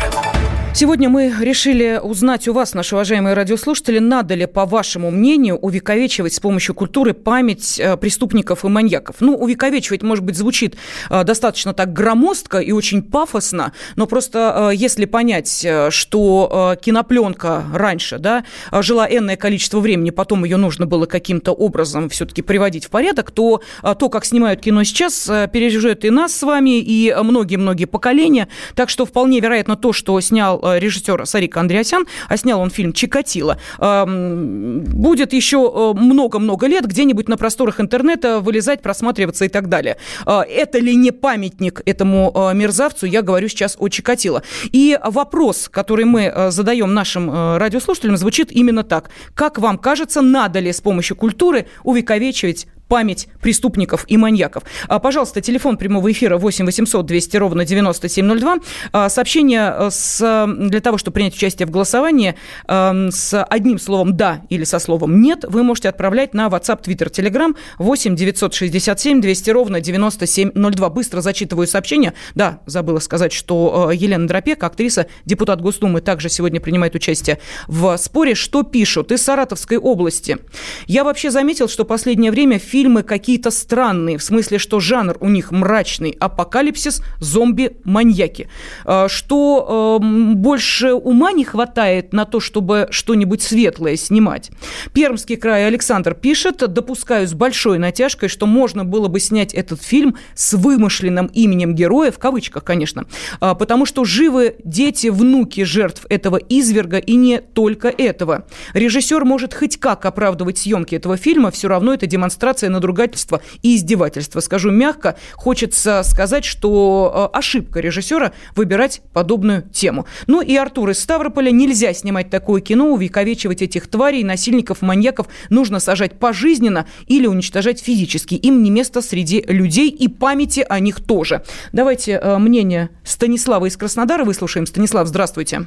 [0.76, 6.34] Сегодня мы решили узнать у вас, наши уважаемые радиослушатели, надо ли, по вашему мнению, увековечивать
[6.34, 9.20] с помощью культуры память э, преступников и маньяков.
[9.20, 10.74] Ну, увековечивать, может быть, звучит
[11.10, 18.18] э, достаточно так громоздко и очень пафосно, но просто э, если понять, что кинопленка раньше,
[18.18, 23.30] да, жила энное количество времени, потом ее нужно было каким-то образом все-таки приводить в порядок,
[23.30, 28.48] то то, как снимают кино сейчас, переживет и нас с вами, и многие-многие поколения.
[28.74, 33.59] Так что вполне вероятно то, что снял режиссер Сарик Андреасян, а снял он фильм «Чикатило».
[33.79, 39.96] Будет еще э, много-много лет где-нибудь на просторах интернета вылезать, просматриваться и так далее.
[40.27, 43.07] Э, это ли не памятник этому мерзавцу?
[43.07, 44.42] Я говорю сейчас о Чикатило.
[44.72, 49.11] И вопрос, который мы задаем нашим радиослушателям, звучит именно так.
[49.35, 54.64] Как вам кажется, надо ли с помощью культуры увековечивать память преступников и маньяков.
[54.88, 58.59] А, пожалуйста, телефон прямого эфира 8 800 200 ровно 9702.
[58.92, 62.35] А, сообщение э, с, для того, чтобы принять участие в голосовании
[62.68, 67.11] эм, с одним словом «да» или со словом «нет» вы можете отправлять на WhatsApp, Twitter,
[67.11, 70.90] Telegram 8 967 200 ровно 9702.
[70.90, 72.14] Быстро зачитываю сообщение.
[72.35, 77.97] Да, забыла сказать, что э, Елена Дропек, актриса, депутат Госдумы, также сегодня принимает участие в
[77.97, 78.35] споре.
[78.35, 79.12] Что пишут?
[79.12, 80.38] Из Саратовской области.
[80.87, 85.52] Я вообще заметил, что последнее время фильмы какие-то странные, в смысле, что жанр у них
[85.52, 88.48] мрачный, апокалипсис, зомби, маньяки.
[88.84, 94.50] А, что э, больше ума не хватает на то, чтобы что-нибудь светлое снимать.
[94.92, 100.16] Пермский край Александр пишет, допускаю с большой натяжкой, что можно было бы снять этот фильм
[100.34, 103.06] с вымышленным именем героя, в кавычках, конечно,
[103.38, 108.48] а, потому что живы дети, внуки жертв этого изверга и не только этого.
[108.72, 113.77] Режиссер может хоть как оправдывать съемки этого фильма, все равно это демонстрация провокация, надругательство и
[113.77, 114.40] издевательство.
[114.40, 120.07] Скажу мягко, хочется сказать, что э, ошибка режиссера выбирать подобную тему.
[120.27, 121.50] Ну и Артур из Ставрополя.
[121.50, 125.27] Нельзя снимать такое кино, увековечивать этих тварей, насильников, маньяков.
[125.50, 128.35] Нужно сажать пожизненно или уничтожать физически.
[128.35, 131.42] Им не место среди людей и памяти о них тоже.
[131.72, 134.66] Давайте э, мнение Станислава из Краснодара выслушаем.
[134.66, 135.66] Станислав, здравствуйте.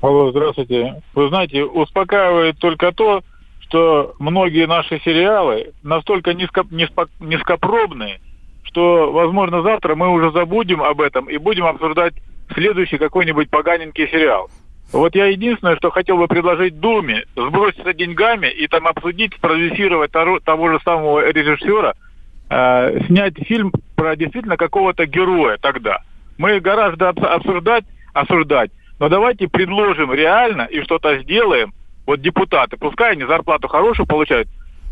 [0.00, 1.02] Алло, здравствуйте.
[1.14, 3.22] Вы знаете, успокаивает только то,
[3.70, 8.20] что многие наши сериалы настолько низко, низко, низкопробные,
[8.64, 12.14] что, возможно, завтра мы уже забудем об этом и будем обсуждать
[12.52, 14.50] следующий какой-нибудь поганенький сериал.
[14.92, 20.40] Вот я единственное, что хотел бы предложить Думе, сброситься деньгами и там обсудить, спродюсировать того,
[20.40, 21.94] того же самого режиссера,
[22.50, 26.00] э, снять фильм про действительно какого-то героя тогда.
[26.38, 31.72] Мы гораздо обсуждать, осуждать, но давайте предложим реально и что-то сделаем,
[32.10, 34.48] вот депутаты, пускай они зарплату хорошую получают,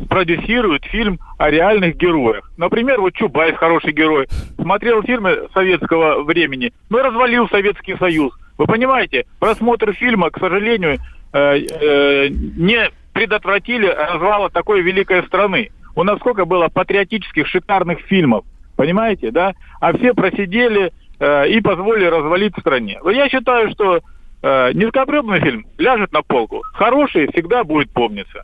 [0.07, 2.49] продюсируют фильм о реальных героях.
[2.55, 4.29] Например, вот Чубайс хороший герой.
[4.55, 8.31] Смотрел фильмы советского времени, но развалил Советский Союз.
[8.57, 10.99] Вы понимаете, просмотр фильма, к сожалению,
[11.33, 15.71] э, э, не предотвратили развала такой великой страны.
[15.97, 18.45] У нас сколько было патриотических шикарных фильмов,
[18.77, 19.55] понимаете, да?
[19.81, 22.97] А все просидели э, и позволили развалить стране.
[23.11, 23.99] Я считаю, что
[24.41, 26.61] э, низкопробный фильм ляжет на полку.
[26.73, 28.43] Хороший всегда будет помниться.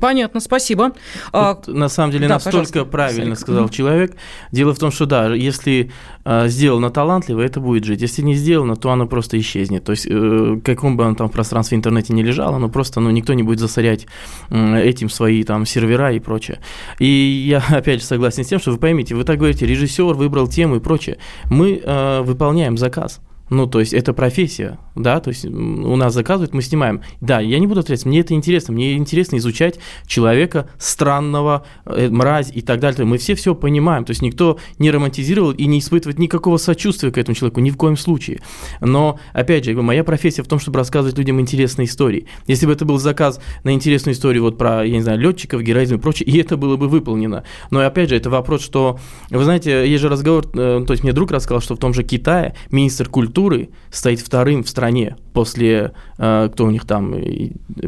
[0.00, 0.92] понятно, спасибо.
[1.32, 3.38] А, вот, на самом деле, да, настолько правильно Сарик.
[3.38, 4.16] сказал человек.
[4.52, 5.90] Дело в том, что да, если
[6.24, 8.00] э, сделано талантливо, это будет жить.
[8.00, 9.84] Если не сделано, то оно просто исчезнет.
[9.84, 13.10] То есть, э, каком бы оно там в пространстве интернете не лежало, оно просто, ну,
[13.10, 14.06] никто не будет засорять
[14.50, 16.60] э, этим свои там сервера и прочее.
[16.98, 20.46] И я, опять же, согласен с тем, что вы поймите, вы так говорите, режиссер выбрал
[20.46, 21.18] тему и прочее.
[21.50, 23.20] Мы э, выполняем заказ.
[23.48, 27.02] Ну, то есть это профессия, да, то есть у нас заказывают, мы снимаем.
[27.20, 32.50] Да, я не буду отрицать, мне это интересно, мне интересно изучать человека странного, э, мразь
[32.52, 33.04] и так далее.
[33.04, 37.18] Мы все все понимаем, то есть никто не романтизировал и не испытывает никакого сочувствия к
[37.18, 38.40] этому человеку, ни в коем случае.
[38.80, 42.26] Но, опять же, моя профессия в том, чтобы рассказывать людям интересные истории.
[42.48, 45.96] Если бы это был заказ на интересную историю вот про, я не знаю, летчиков, героизм
[45.96, 47.44] и прочее, и это было бы выполнено.
[47.70, 48.98] Но, опять же, это вопрос, что,
[49.30, 52.02] вы знаете, есть же разговор, э, то есть мне друг рассказал, что в том же
[52.02, 57.14] Китае министр культуры культуры стоит вторым в стране после, э, кто у них там,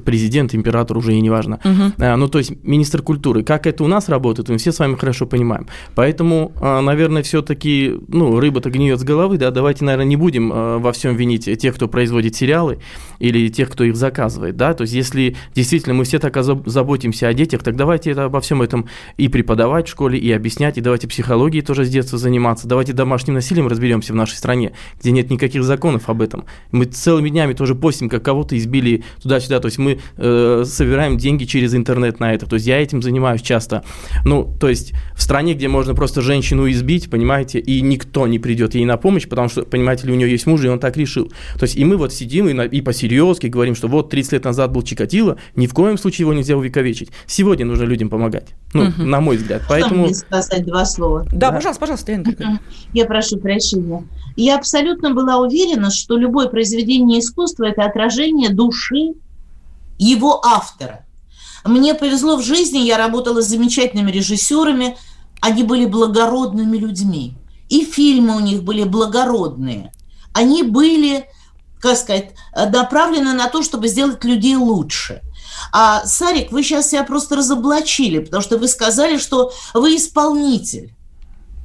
[0.05, 1.59] президент, император, уже и неважно.
[1.65, 2.05] Угу.
[2.17, 3.43] Ну, то есть министр культуры.
[3.43, 5.67] Как это у нас работает, мы все с вами хорошо понимаем.
[5.95, 11.17] Поэтому, наверное, все-таки, ну, рыба-то гниет с головы, да, давайте, наверное, не будем во всем
[11.17, 12.81] винить тех, кто производит сериалы
[13.19, 17.35] или тех, кто их заказывает, да, то есть если действительно мы все так заботимся о
[17.35, 21.09] детях, так давайте это, обо всем этом и преподавать в школе, и объяснять, и давайте
[21.09, 25.38] психологией тоже с детства заниматься, давайте домашним насилием разберемся в нашей стране, где нет никаких
[25.47, 26.45] законов об этом.
[26.73, 31.45] Мы целыми днями тоже постим, как кого-то избили туда-сюда, то есть мы э, собираем деньги
[31.45, 33.85] через интернет на это, то есть я этим занимаюсь часто.
[34.25, 38.75] Ну, то есть в стране, где можно просто женщину избить, понимаете, и никто не придет
[38.75, 41.33] ей на помощь, потому что, понимаете ли, у нее есть муж, и он так решил.
[41.59, 44.45] То есть и мы вот сидим и, на, и по-серьезки говорим, что вот 30 лет
[44.45, 47.11] назад был Чикатило, ни в коем случае его нельзя увековечить.
[47.27, 49.03] Сегодня нужно людям помогать, ну, угу.
[49.03, 49.63] на мой взгляд.
[49.69, 50.03] Поэтому...
[50.03, 51.25] Можно сказать два слова?
[51.33, 51.53] Да, да.
[51.53, 52.61] пожалуйста, пожалуйста, Яна
[52.93, 54.05] Я прошу прощения.
[54.37, 59.15] Я абсолютно была уверена, что любое произведение искусства– это отражение души
[59.99, 61.05] его автора.
[61.65, 64.97] Мне повезло в жизни, я работала с замечательными режиссерами,
[65.41, 67.35] они были благородными людьми.
[67.69, 69.93] И фильмы у них были благородные.
[70.33, 71.27] Они были,
[71.81, 75.21] как сказать, направлены на то, чтобы сделать людей лучше.
[75.73, 80.95] А, Сарик, вы сейчас себя просто разоблачили, потому что вы сказали, что вы исполнитель.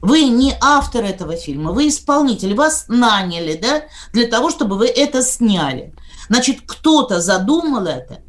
[0.04, 5.24] Вы не автор этого фильма, вы исполнитель, вас наняли, да, для того, чтобы вы это
[5.24, 5.94] сняли.
[6.28, 8.20] Значит, кто-то задумал это,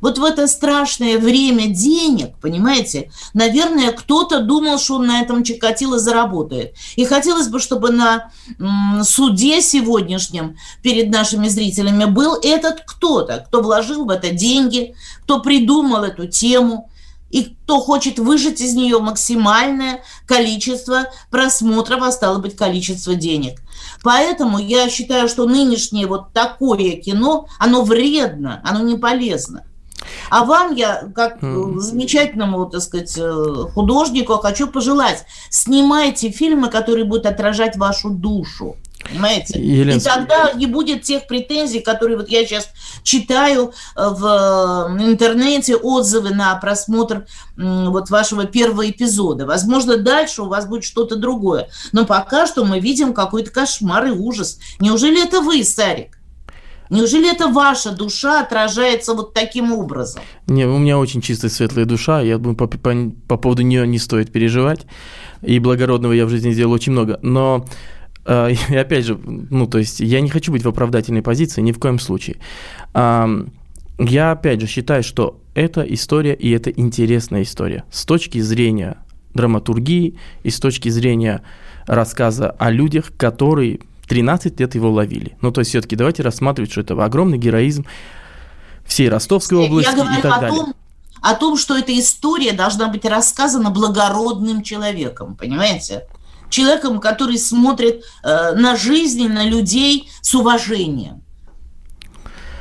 [0.00, 5.98] вот в это страшное время денег, понимаете, наверное, кто-то думал, что он на этом Чикатило
[5.98, 6.74] заработает.
[6.94, 8.30] И хотелось бы, чтобы на
[9.02, 16.04] суде сегодняшнем перед нашими зрителями был этот кто-то, кто вложил в это деньги, кто придумал
[16.04, 16.88] эту тему,
[17.36, 23.60] и кто хочет выжать из нее максимальное количество просмотров, а стало быть, количество денег.
[24.02, 29.64] Поэтому я считаю, что нынешнее вот такое кино, оно вредно, оно не полезно.
[30.30, 31.78] А вам я, как mm.
[31.78, 38.76] замечательному, так сказать, э, художнику, хочу пожелать, снимайте фильмы, которые будут отражать вашу душу.
[39.08, 39.60] Понимаете?
[39.60, 39.96] Елена...
[39.96, 42.68] И тогда не будет тех претензий, которые вот я сейчас
[43.02, 49.46] читаю э, в интернете, отзывы на просмотр вот вашего первого эпизода.
[49.46, 51.68] Возможно, дальше у вас будет что-то другое.
[51.92, 54.58] Но пока что мы видим какой-то кошмар и ужас.
[54.80, 56.18] Неужели это вы, Сарик?
[56.88, 60.22] Неужели это ваша душа отражается вот таким образом?
[60.46, 62.94] Не, у меня очень чистая светлая душа, я думаю, по, по,
[63.26, 64.86] по поводу нее не стоит переживать.
[65.42, 67.18] И благородного я в жизни сделал очень много.
[67.22, 67.70] Но э,
[68.70, 71.78] и опять же, ну, то есть я не хочу быть в оправдательной позиции ни в
[71.78, 72.36] коем случае.
[72.94, 73.46] Э,
[73.98, 78.98] я опять же считаю, что это история, и это интересная история с точки зрения
[79.32, 81.42] драматургии и с точки зрения
[81.86, 85.36] рассказа о людях, которые 13 лет его ловили.
[85.40, 87.86] Ну, то есть все-таки давайте рассматривать, что это огромный героизм
[88.84, 90.58] всей Ростовской области Я и так о далее.
[90.58, 90.74] Том,
[91.22, 96.06] о том, что эта история должна быть рассказана благородным человеком, понимаете?
[96.56, 101.22] Человеком, который смотрит э, на жизнь, на людей с уважением.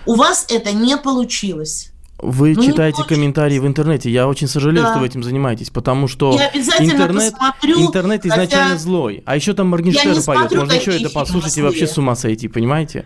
[0.06, 1.94] У вас это не получилось.
[2.18, 4.10] Вы ну, читаете комментарии в интернете.
[4.10, 4.92] Я очень сожалею, да.
[4.92, 6.40] что вы этим занимаетесь, потому что
[6.80, 8.78] интернет, посмотрю, интернет изначально хотя...
[8.78, 9.22] злой.
[9.26, 10.52] А еще там Моргенштерн поет.
[10.56, 13.06] Можно еще это послушать и вообще с ума сойти, понимаете?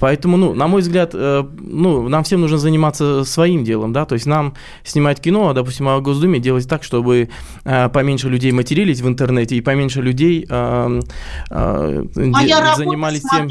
[0.00, 4.14] Поэтому, ну, на мой взгляд, э, ну, нам всем нужно заниматься своим делом, да, то
[4.14, 7.30] есть нам снимать кино, а, допустим, о Госдуме делать так, чтобы
[7.64, 11.00] э, поменьше людей матерились в интернете и поменьше людей э,
[11.50, 13.50] де- занимались тем...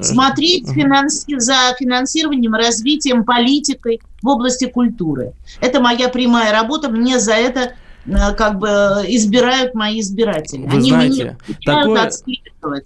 [0.00, 5.32] Смотреть финанси- за финансированием, развитием, политикой в области культуры.
[5.60, 7.72] Это моя прямая работа, мне за это
[8.06, 8.68] э, как бы
[9.08, 10.66] избирают мои избиратели.
[10.66, 12.10] Вы Они знаете, такое,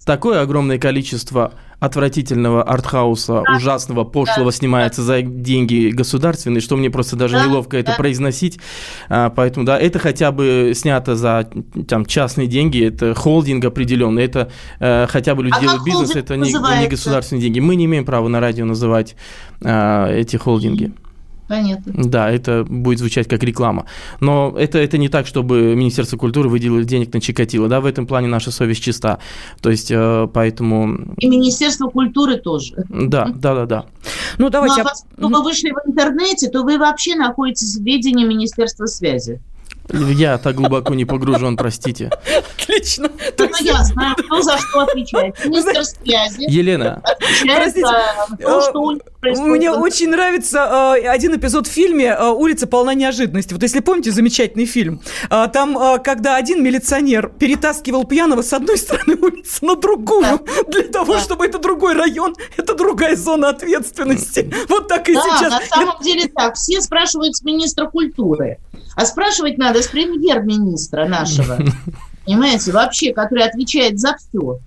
[0.04, 3.56] такое огромное количество отвратительного артхауса, да.
[3.56, 4.56] ужасного, пошлого да.
[4.56, 7.46] снимается за деньги государственные, что мне просто даже да.
[7.46, 8.60] неловко это произносить.
[9.08, 11.50] А, поэтому, да, это хотя бы снято за
[11.88, 16.36] там, частные деньги, это холдинг определенный, это э, хотя бы люди а делают бизнес, это
[16.36, 17.60] не, не государственные деньги.
[17.60, 19.16] Мы не имеем права на радио называть
[19.62, 20.92] э, эти холдинги.
[21.50, 21.92] Понятно.
[21.96, 23.86] Да, это будет звучать как реклама.
[24.20, 27.66] Но это, это не так, чтобы Министерство культуры выделило денег на Чикатило.
[27.66, 29.18] Да, в этом плане наша совесть чиста.
[29.60, 31.12] То есть, э, поэтому...
[31.18, 32.84] И Министерство культуры тоже.
[32.88, 33.86] Да, да, да, да.
[34.38, 34.76] Ну, давайте...
[34.76, 39.40] Ну, а поскольку вы вышли в интернете, то вы вообще находитесь в ведении Министерства связи.
[39.92, 42.10] Я так глубоко не погружен, простите.
[42.60, 43.08] Отлично.
[43.38, 45.34] Ну, я знаю, кто за что отвечает.
[45.44, 46.48] Министр связи.
[46.48, 47.02] Елена.
[47.44, 47.88] Простите,
[48.40, 48.80] то, что
[49.22, 53.52] мне очень нравится э, один эпизод в фильме э, «Улица полна неожиданности».
[53.52, 55.02] Вот если помните, замечательный фильм.
[55.30, 61.18] Э, там, когда один милиционер перетаскивал пьяного с одной стороны улицы на другую, для того,
[61.18, 64.52] чтобы это другой район, это другая зона ответственности.
[64.68, 65.52] Вот так и да, сейчас.
[65.52, 66.54] на самом деле так.
[66.54, 68.58] Все спрашивают с министра культуры.
[68.96, 71.58] А спрашивать надо с премьер-министра нашего.
[72.24, 74.60] Понимаете, вообще, который отвечает за все.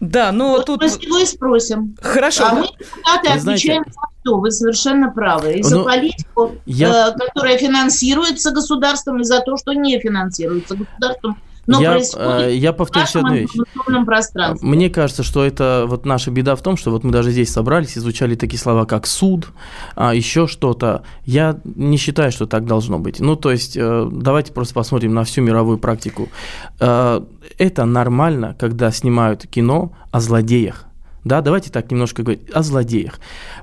[0.00, 0.80] Да, но вот тут...
[0.80, 1.96] Мы его и спросим.
[2.00, 2.44] Хорошо.
[2.46, 3.90] А мы, депутаты, Вы отвечаем знаете...
[3.90, 4.36] за все.
[4.38, 5.54] Вы совершенно правы.
[5.54, 10.76] И за Но политику, я- э, которая финансируется государством, и за то, что не финансируется
[10.76, 11.38] государством.
[11.66, 14.68] Но Я, происходит э, я повторю в нашем одну пространстве.
[14.68, 17.96] Мне кажется, что это вот наша беда в том, что вот мы даже здесь собрались,
[17.96, 19.48] изучали такие слова, как суд,
[19.94, 21.02] а еще что-то.
[21.24, 23.20] Я не считаю, что так должно быть.
[23.20, 26.28] Ну, то есть, э, давайте просто посмотрим на всю мировую практику.
[26.80, 27.20] Э,
[27.58, 30.86] Это нормально, когда снимают кино о злодеях.
[31.24, 33.18] Да, давайте так немножко говорить о злодеях.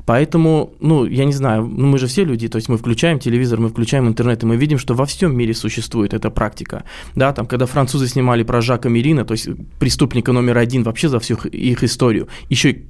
[0.05, 3.59] Поэтому, ну, я не знаю, ну, мы же все люди, то есть мы включаем телевизор,
[3.59, 6.84] мы включаем интернет, и мы видим, что во всем мире существует эта практика.
[7.16, 9.49] Да, там, когда французы снимали про Жака Мерина, то есть
[9.80, 12.86] преступника номер один вообще за всю их историю, еще и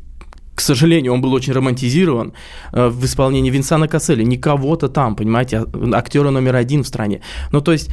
[0.54, 2.34] к сожалению, он был очень романтизирован
[2.74, 7.22] э, в исполнении Винсана Касселя, не кого-то там, понимаете, актера номер один в стране.
[7.52, 7.90] Ну, то есть,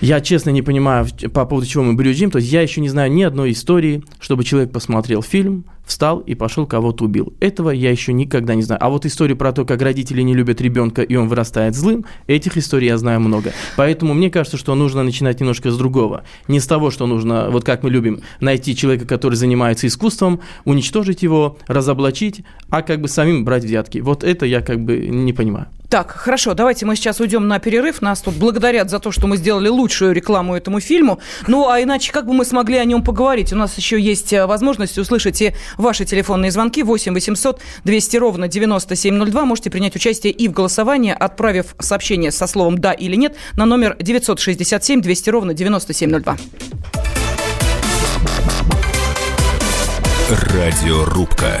[0.00, 2.30] я честно не понимаю, по поводу чего мы брюзжим.
[2.30, 6.34] То есть я еще не знаю ни одной истории, чтобы человек посмотрел фильм, встал и
[6.34, 7.32] пошел кого-то убил.
[7.40, 8.84] Этого я еще никогда не знаю.
[8.84, 12.56] А вот историю про то, как родители не любят ребенка и он вырастает злым, этих
[12.56, 13.52] историй я знаю много.
[13.76, 16.24] Поэтому мне кажется, что нужно начинать немножко с другого.
[16.48, 21.22] Не с того, что нужно, вот как мы любим, найти человека, который занимается искусством, уничтожить
[21.22, 23.98] его, разоблачить, а как бы самим брать взятки.
[23.98, 25.68] Вот это я как бы не понимаю.
[25.88, 28.02] Так, хорошо, давайте мы сейчас уйдем на перерыв.
[28.02, 31.20] Нас тут благодарят за то, что мы сделали лучшую рекламу этому фильму.
[31.46, 33.52] Ну, а иначе как бы мы смогли о нем поговорить?
[33.52, 38.48] У нас еще есть э, возможность услышать и ваши телефонные звонки 8 800 200 ровно
[38.48, 39.44] 9702.
[39.44, 43.96] Можете принять участие и в голосовании, отправив сообщение со словом «да» или «нет» на номер
[44.00, 46.36] 967 200 ровно 9702.
[50.52, 51.60] Радиорубка.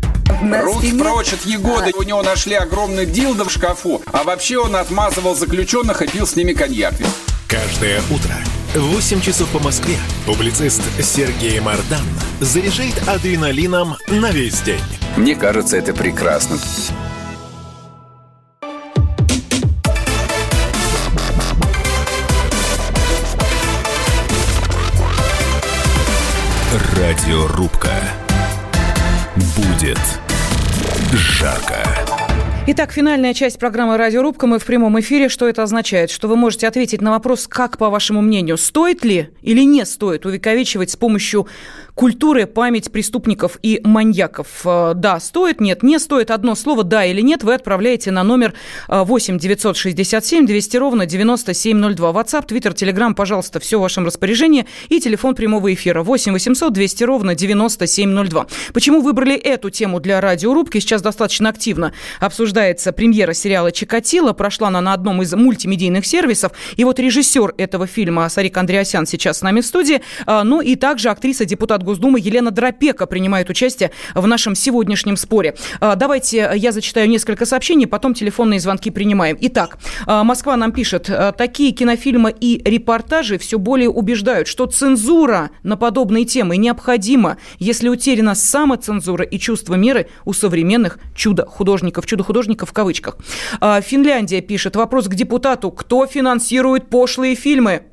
[0.41, 1.91] На Руки спине- прочь от Егоды.
[1.95, 4.01] У него нашли огромный дилдо в шкафу.
[4.11, 6.95] А вообще он отмазывал заключенных и пил с ними коньяк.
[7.47, 8.33] Каждое утро
[8.73, 12.05] в 8 часов по Москве публицист Сергей Мардан
[12.39, 14.81] заряжает адреналином на весь день.
[15.17, 16.57] Мне кажется, это прекрасно.
[26.95, 27.91] Радиорубка.
[29.55, 29.99] Будет
[31.13, 31.77] жарко.
[32.67, 34.45] Итак, финальная часть программы «Радиорубка».
[34.45, 35.29] Мы в прямом эфире.
[35.29, 36.11] Что это означает?
[36.11, 40.27] Что вы можете ответить на вопрос, как, по вашему мнению, стоит ли или не стоит
[40.27, 41.47] увековечивать с помощью
[41.95, 44.47] культуры память преступников и маньяков.
[44.65, 46.31] Э, Да, стоит, нет, не стоит.
[46.31, 48.53] Одно слово «да» или «нет» вы отправляете на номер
[48.87, 52.11] э, 8 967 200 ровно 9702.
[52.11, 54.65] WhatsApp, Twitter, Telegram, пожалуйста, все в вашем распоряжении.
[54.89, 58.47] И телефон прямого эфира 8 800 200 ровно 9702.
[58.73, 60.79] Почему выбрали эту тему для радиорубки?
[60.79, 64.33] Сейчас достаточно активно обсуждается премьера сериала «Чикатило».
[64.33, 66.51] Прошла она на одном из мультимедийных сервисов.
[66.75, 70.01] И вот режиссер этого фильма Сарик Андреасян сейчас с нами в студии.
[70.25, 75.55] А, Ну и также актриса, депутат Госдумы Елена Дропека принимает участие в нашем сегодняшнем споре.
[75.79, 79.37] А, Давайте я зачитаю несколько сообщений, потом телефонные звонки принимаем.
[79.41, 85.51] Итак, а, Москва нам пишет, а, такие кинофильмы и репортажи все более убеждают, что цензура
[85.63, 92.05] на подобные темы необходима, если утеряна самоцензура и чувство меры у современных чудо-художников.
[92.05, 93.17] Чудо-художников в кавычках.
[93.59, 97.83] А, Финляндия пишет, вопрос к депутату, кто финансирует пошлые фильмы?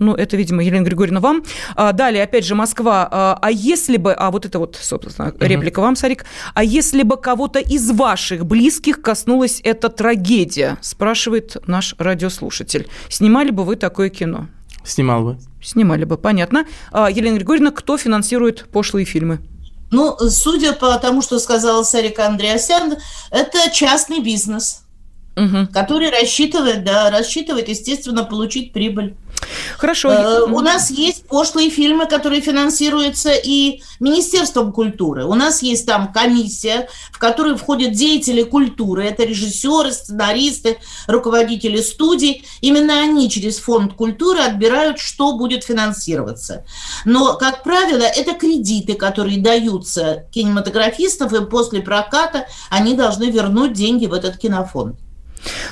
[0.00, 1.44] Ну, это, видимо, Елена Григорьевна, вам.
[1.76, 3.06] А, далее, опять же, Москва.
[3.10, 4.14] А, а если бы...
[4.14, 6.24] А вот это вот, собственно, реплика вам, Сарик.
[6.54, 10.78] А если бы кого-то из ваших близких коснулась эта трагедия?
[10.80, 12.88] Спрашивает наш радиослушатель.
[13.10, 14.48] Снимали бы вы такое кино?
[14.84, 15.38] Снимал бы.
[15.62, 16.64] Снимали бы, понятно.
[16.90, 19.40] А, Елена Григорьевна, кто финансирует пошлые фильмы?
[19.90, 22.96] Ну, судя по тому, что сказала Сарика Андреасян,
[23.30, 24.84] это частный бизнес.
[25.36, 25.68] угу.
[25.72, 29.14] который рассчитывает, да, рассчитывает, естественно, получить прибыль.
[29.78, 30.10] Хорошо.
[30.10, 35.24] Э, у нас есть пошлые фильмы, которые финансируются и Министерством культуры.
[35.24, 39.04] У нас есть там комиссия, в которую входят деятели культуры.
[39.04, 42.44] Это режиссеры, сценаристы, руководители студий.
[42.60, 46.64] Именно они через фонд культуры отбирают, что будет финансироваться.
[47.04, 54.06] Но, как правило, это кредиты, которые даются кинематографистов, и после проката они должны вернуть деньги
[54.06, 54.96] в этот кинофонд.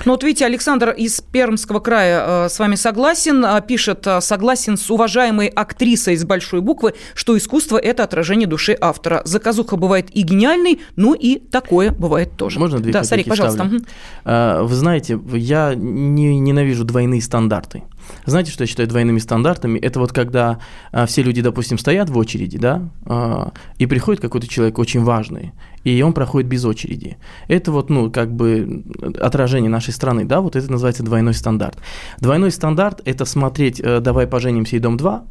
[0.05, 4.77] Ну вот видите, Александр из Пермского края э, с вами согласен, э, пишет, э, согласен
[4.77, 9.23] с уважаемой актрисой из большой буквы, что искусство– это отражение души автора.
[9.25, 12.59] Заказуха бывает и гениальной, но и такое бывает тоже.
[12.59, 13.65] Можно две Да, Сарик, пожалуйста.
[14.25, 14.67] Ставлю?
[14.69, 17.83] Вы знаете, я не, ненавижу двойные стандарты.
[18.25, 19.79] Знаете, что я считаю двойными стандартами?
[19.79, 20.59] Это вот когда
[20.93, 25.53] а, все люди, допустим, стоят в очереди, да, а, и приходит какой-то человек очень важный,
[25.85, 27.19] и он проходит без очереди.
[27.49, 28.85] Это вот, ну, как бы
[29.21, 31.79] отражение нашей страны, да, вот это называется двойной стандарт.
[32.19, 35.23] Двойной стандарт– это смотреть э, «Давай поженимся» и «Дом-2»,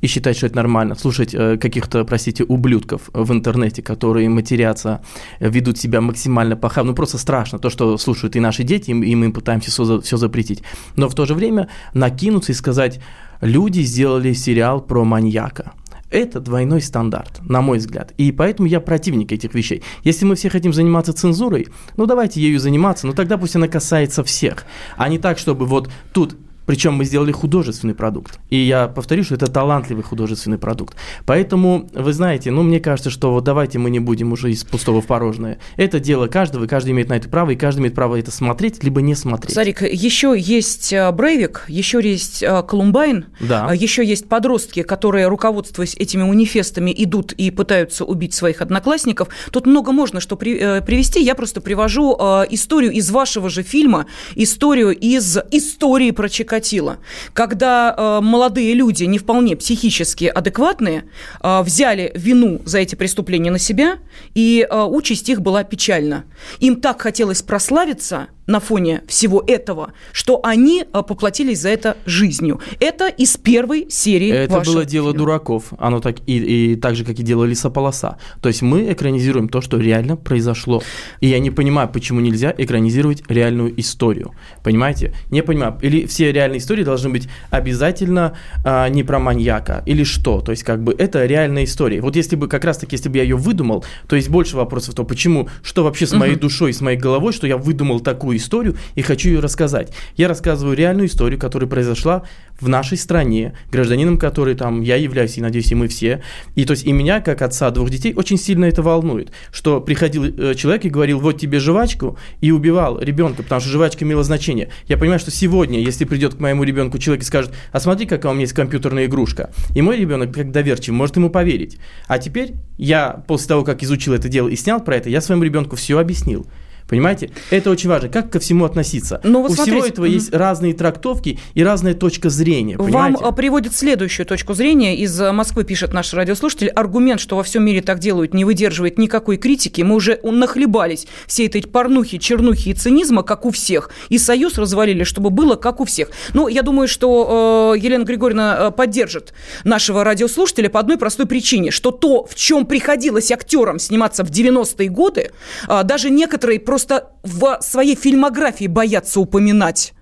[0.00, 5.02] и считать, что это нормально, слушать э, каких-то, простите, ублюдков в интернете, которые матерятся,
[5.38, 9.14] э, ведут себя максимально похабно, ну просто страшно, то, что слушают и наши дети, и
[9.14, 10.62] мы пытаемся все, все запретить.
[10.96, 13.00] Но в то же время накинуться и сказать,
[13.40, 15.72] люди сделали сериал про маньяка.
[16.10, 18.12] Это двойной стандарт, на мой взгляд.
[18.18, 19.84] И поэтому я противник этих вещей.
[20.02, 24.24] Если мы все хотим заниматься цензурой, ну давайте ею заниматься, но тогда пусть она касается
[24.24, 24.64] всех.
[24.96, 26.36] А не так, чтобы вот тут
[26.66, 28.38] причем мы сделали художественный продукт.
[28.48, 30.96] И я повторю, что это талантливый художественный продукт.
[31.26, 35.00] Поэтому, вы знаете, ну, мне кажется, что вот давайте мы не будем уже из пустого
[35.00, 35.58] в порожное.
[35.76, 38.84] Это дело каждого, и каждый имеет на это право, и каждый имеет право это смотреть,
[38.84, 39.54] либо не смотреть.
[39.54, 43.66] Сарик, еще есть э, Брейвик, еще есть э, Колумбайн, да.
[43.68, 49.28] А еще есть подростки, которые, руководствуясь этими манифестами, идут и пытаются убить своих одноклассников.
[49.50, 51.20] Тут много можно что при, э, привести.
[51.22, 52.12] Я просто привожу
[52.50, 56.98] историю из вашего же фильма, историю из истории про Чикатило хватило.
[57.32, 61.04] Когда э, молодые люди, не вполне психически адекватные,
[61.42, 63.98] э, взяли вину за эти преступления на себя,
[64.34, 66.24] и э, участь их была печальна.
[66.60, 72.60] Им так хотелось прославиться– на фоне всего этого, что они а, поплатились за это жизнью.
[72.80, 75.18] Это из первой серии Это было дело фильма.
[75.18, 75.72] дураков.
[75.78, 78.18] Оно так и, и так же, как и дело Лесополоса.
[78.42, 80.82] То есть мы экранизируем то, что реально произошло.
[81.20, 84.32] И я не понимаю, почему нельзя экранизировать реальную историю.
[84.64, 85.14] Понимаете?
[85.30, 85.78] Не понимаю.
[85.80, 89.82] Или все реальные истории должны быть обязательно а, не про маньяка.
[89.86, 90.40] Или что?
[90.40, 92.00] То есть как бы это реальная история.
[92.00, 95.04] Вот если бы как раз-таки, если бы я ее выдумал, то есть больше вопросов, то
[95.04, 99.02] почему, что вообще с моей душой, с моей головой, что я выдумал такую историю и
[99.02, 99.92] хочу ее рассказать.
[100.16, 102.22] Я рассказываю реальную историю, которая произошла
[102.60, 106.22] в нашей стране, гражданином которой там я являюсь, и надеюсь, и мы все.
[106.54, 110.24] И то есть и меня, как отца двух детей, очень сильно это волнует, что приходил
[110.24, 114.70] э, человек и говорил, вот тебе жвачку, и убивал ребенка, потому что жвачка имела значение.
[114.86, 118.30] Я понимаю, что сегодня, если придет к моему ребенку человек и скажет, а смотри, какая
[118.30, 121.78] у меня есть компьютерная игрушка, и мой ребенок, как доверчив, может ему поверить.
[122.06, 125.42] А теперь я, после того, как изучил это дело и снял про это, я своему
[125.44, 126.46] ребенку все объяснил.
[126.90, 127.30] Понимаете?
[127.50, 128.08] Это очень важно.
[128.08, 129.20] Как ко всему относиться?
[129.22, 132.76] Но ну, вот У смотрите, всего этого mm есть разные трактовки и разная точка зрения.
[132.76, 133.16] Понимаете?
[133.18, 134.96] Вам а, приводит следующую точку зрения.
[134.96, 136.66] Из э, Москвы пишет наш радиослушатель.
[136.68, 139.82] Аргумент, что во всем мире так делают, не выдерживает никакой критики.
[139.82, 143.90] Мы уже нахлебались всей этой порнухи, чернухи и цинизма, как у всех.
[144.08, 146.10] И союз развалили, чтобы было как у всех.
[146.34, 149.32] Ну, я думаю, что э, Елена Григорьевна э, поддержит
[149.62, 154.88] нашего радиослушателя по одной простой причине, что то, в чем приходилось актерам сниматься в 90-е
[154.88, 155.30] годы,
[155.68, 159.92] э, даже некоторые просто просто в своей фильмографии боятся упоминать.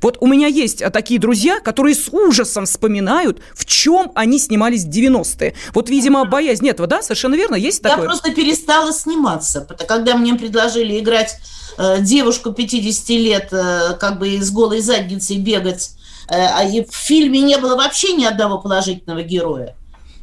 [0.00, 4.84] Вот у меня есть а, такие друзья, которые с ужасом вспоминают, в чем они снимались
[4.84, 5.54] в 90-е.
[5.74, 7.02] Вот, видимо, боязнь этого, да?
[7.02, 8.04] Совершенно верно, есть такое?
[8.04, 11.36] Я просто перестала сниматься, когда мне предложили играть
[11.76, 15.90] э, девушку 50 лет, э, как бы с голой задницей бегать,
[16.30, 19.76] э, а в фильме не было вообще ни одного положительного героя.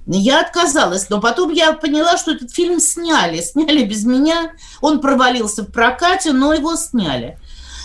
[0.07, 3.41] Я отказалась, но потом я поняла, что этот фильм сняли.
[3.41, 4.51] Сняли без меня.
[4.81, 7.37] Он провалился в прокате, но его сняли.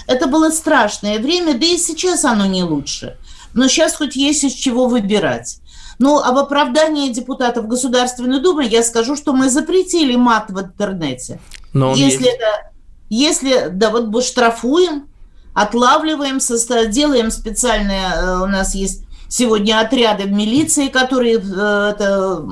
[0.07, 3.19] Это было страшное время, да и сейчас оно не лучше.
[3.55, 5.59] Но сейчас хоть есть из чего выбирать.
[5.99, 11.41] Ну, об оправдании депутатов Государственной Думы я скажу, что мы запретили мат в интернете.
[11.73, 12.37] Но если есть.
[12.37, 12.73] это,
[13.09, 15.09] если, да, вот штрафуем,
[15.55, 16.39] отлавливаем,
[16.91, 22.45] делаем специальное, э, у нас есть сегодня отряды в милиции, которые э, это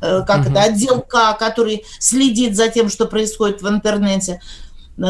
[0.00, 0.50] э, как угу.
[0.50, 4.40] это, отдел К, который следит за тем, что происходит в интернете.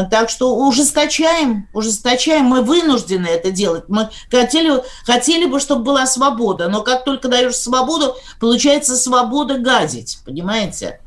[0.09, 3.83] Так что ужесточаем, ужесточаем, мы вынуждены это делать.
[3.89, 10.19] Мы хотели, хотели бы, чтобы была свобода, но как только даешь свободу, получается свобода гадить,
[10.25, 11.01] понимаете?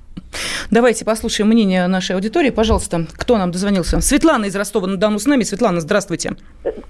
[0.70, 2.50] Давайте послушаем мнение нашей аудитории.
[2.50, 4.00] Пожалуйста, кто нам дозвонился?
[4.00, 5.42] Светлана из Ростова-на-Дону с нами.
[5.42, 6.36] Светлана, здравствуйте.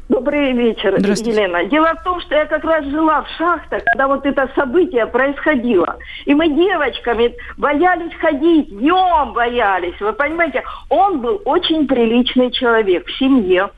[0.08, 1.42] Добрый вечер, Здравствуйте.
[1.42, 1.66] Елена.
[1.66, 5.98] Дело в том, что я как раз жила в шахтах, когда вот это событие происходило.
[6.24, 9.94] И мы девочками боялись ходить, днем боялись.
[10.00, 13.70] Вы понимаете, он был очень приличный человек в семье.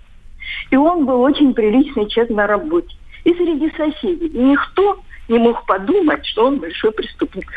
[0.71, 2.95] И он был очень приличный человек на работе.
[3.25, 4.29] И среди соседей.
[4.29, 7.51] И никто не мог подумать, что он большой преступник.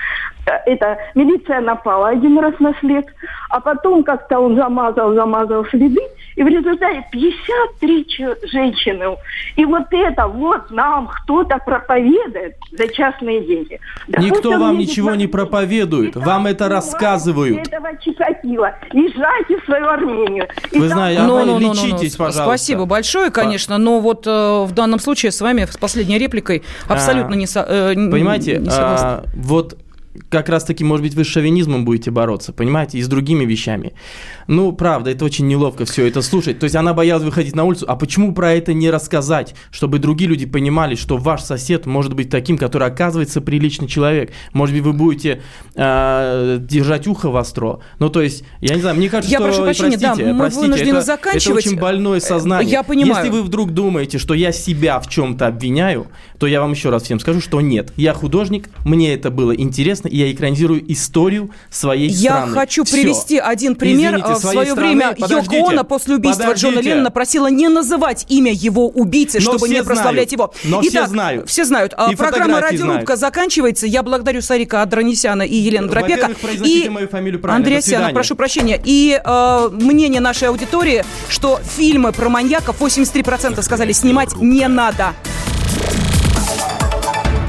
[0.46, 3.06] Э, Это милиция напала один раз на след,
[3.50, 6.00] а потом как-то он замазал, замазал следы,
[6.36, 9.18] и в результате 53 че- женщины.
[9.58, 13.80] И вот это вот нам кто-то проповедует за частные деньги.
[14.08, 17.68] Да Никто вам ничего не проповедует, вам это рассказывают.
[17.68, 18.74] этого Чикатила.
[18.94, 20.48] Езжайте в свою Армению.
[20.72, 22.44] И Вы там- знаете, Ну, а ну, вы ну, ну, лечитесь, ну, пожалуйста.
[22.44, 27.34] Спасибо большое, конечно, но вот э, в данном случае с вами с последней репликой абсолютно
[27.34, 29.08] А, не, со- э, Понимаете, не согласна.
[29.10, 29.76] а, вот
[30.32, 33.94] как раз-таки, может быть, вы с шовинизмом будете бороться, понимаете, и с другими вещами.
[34.48, 36.58] Ну, правда, это очень неловко все это слушать.
[36.58, 37.86] То есть она боялась выходить на улицу.
[37.90, 39.56] А почему про это не рассказать?
[39.72, 44.32] Чтобы другие люди понимали, что ваш сосед может быть таким, который оказывается приличный человек.
[44.54, 45.42] Может быть, вы будете
[45.76, 47.80] а, держать ухо востро.
[48.00, 49.48] Ну, то есть, я не знаю, мне кажется, Я что...
[49.48, 51.66] прошу прощения, да, простите, мы простите, вынуждены это, заканчивать.
[51.66, 52.72] Это очень больное сознание.
[52.72, 53.26] Я понимаю.
[53.26, 56.08] Если вы вдруг думаете, что я себя в чем-то обвиняю,
[56.40, 57.92] то я вам еще раз всем скажу, что нет.
[57.98, 62.54] Я художник, мне это было интересно, и я экранизирую историю своей Я страны.
[62.54, 62.96] хочу Всё.
[62.96, 64.12] привести один пример.
[64.16, 66.90] Извините, А, в свое страны- время Подождите, Йоко Оно после убийства Джона подождите.
[66.90, 70.32] Леннона просила не называть имя его убийцы, Но чтобы все не прославлять знают.
[70.32, 70.54] его.
[70.72, 71.50] Но все Итак, знают.
[71.50, 71.94] Все знают.
[71.98, 73.20] А, И Программа «Радиорубка» знают.
[73.20, 73.88] заканчивается.
[73.88, 76.30] Я благодарю Сарика Адранисяна и Елену Дропека.
[76.64, 77.58] И мою фамилию правильно.
[77.66, 78.80] Андреасяна, прошу прощения.
[78.84, 85.14] И э, мнение нашей аудитории, что фильмы про маньяков 83% сказали снимать не надо.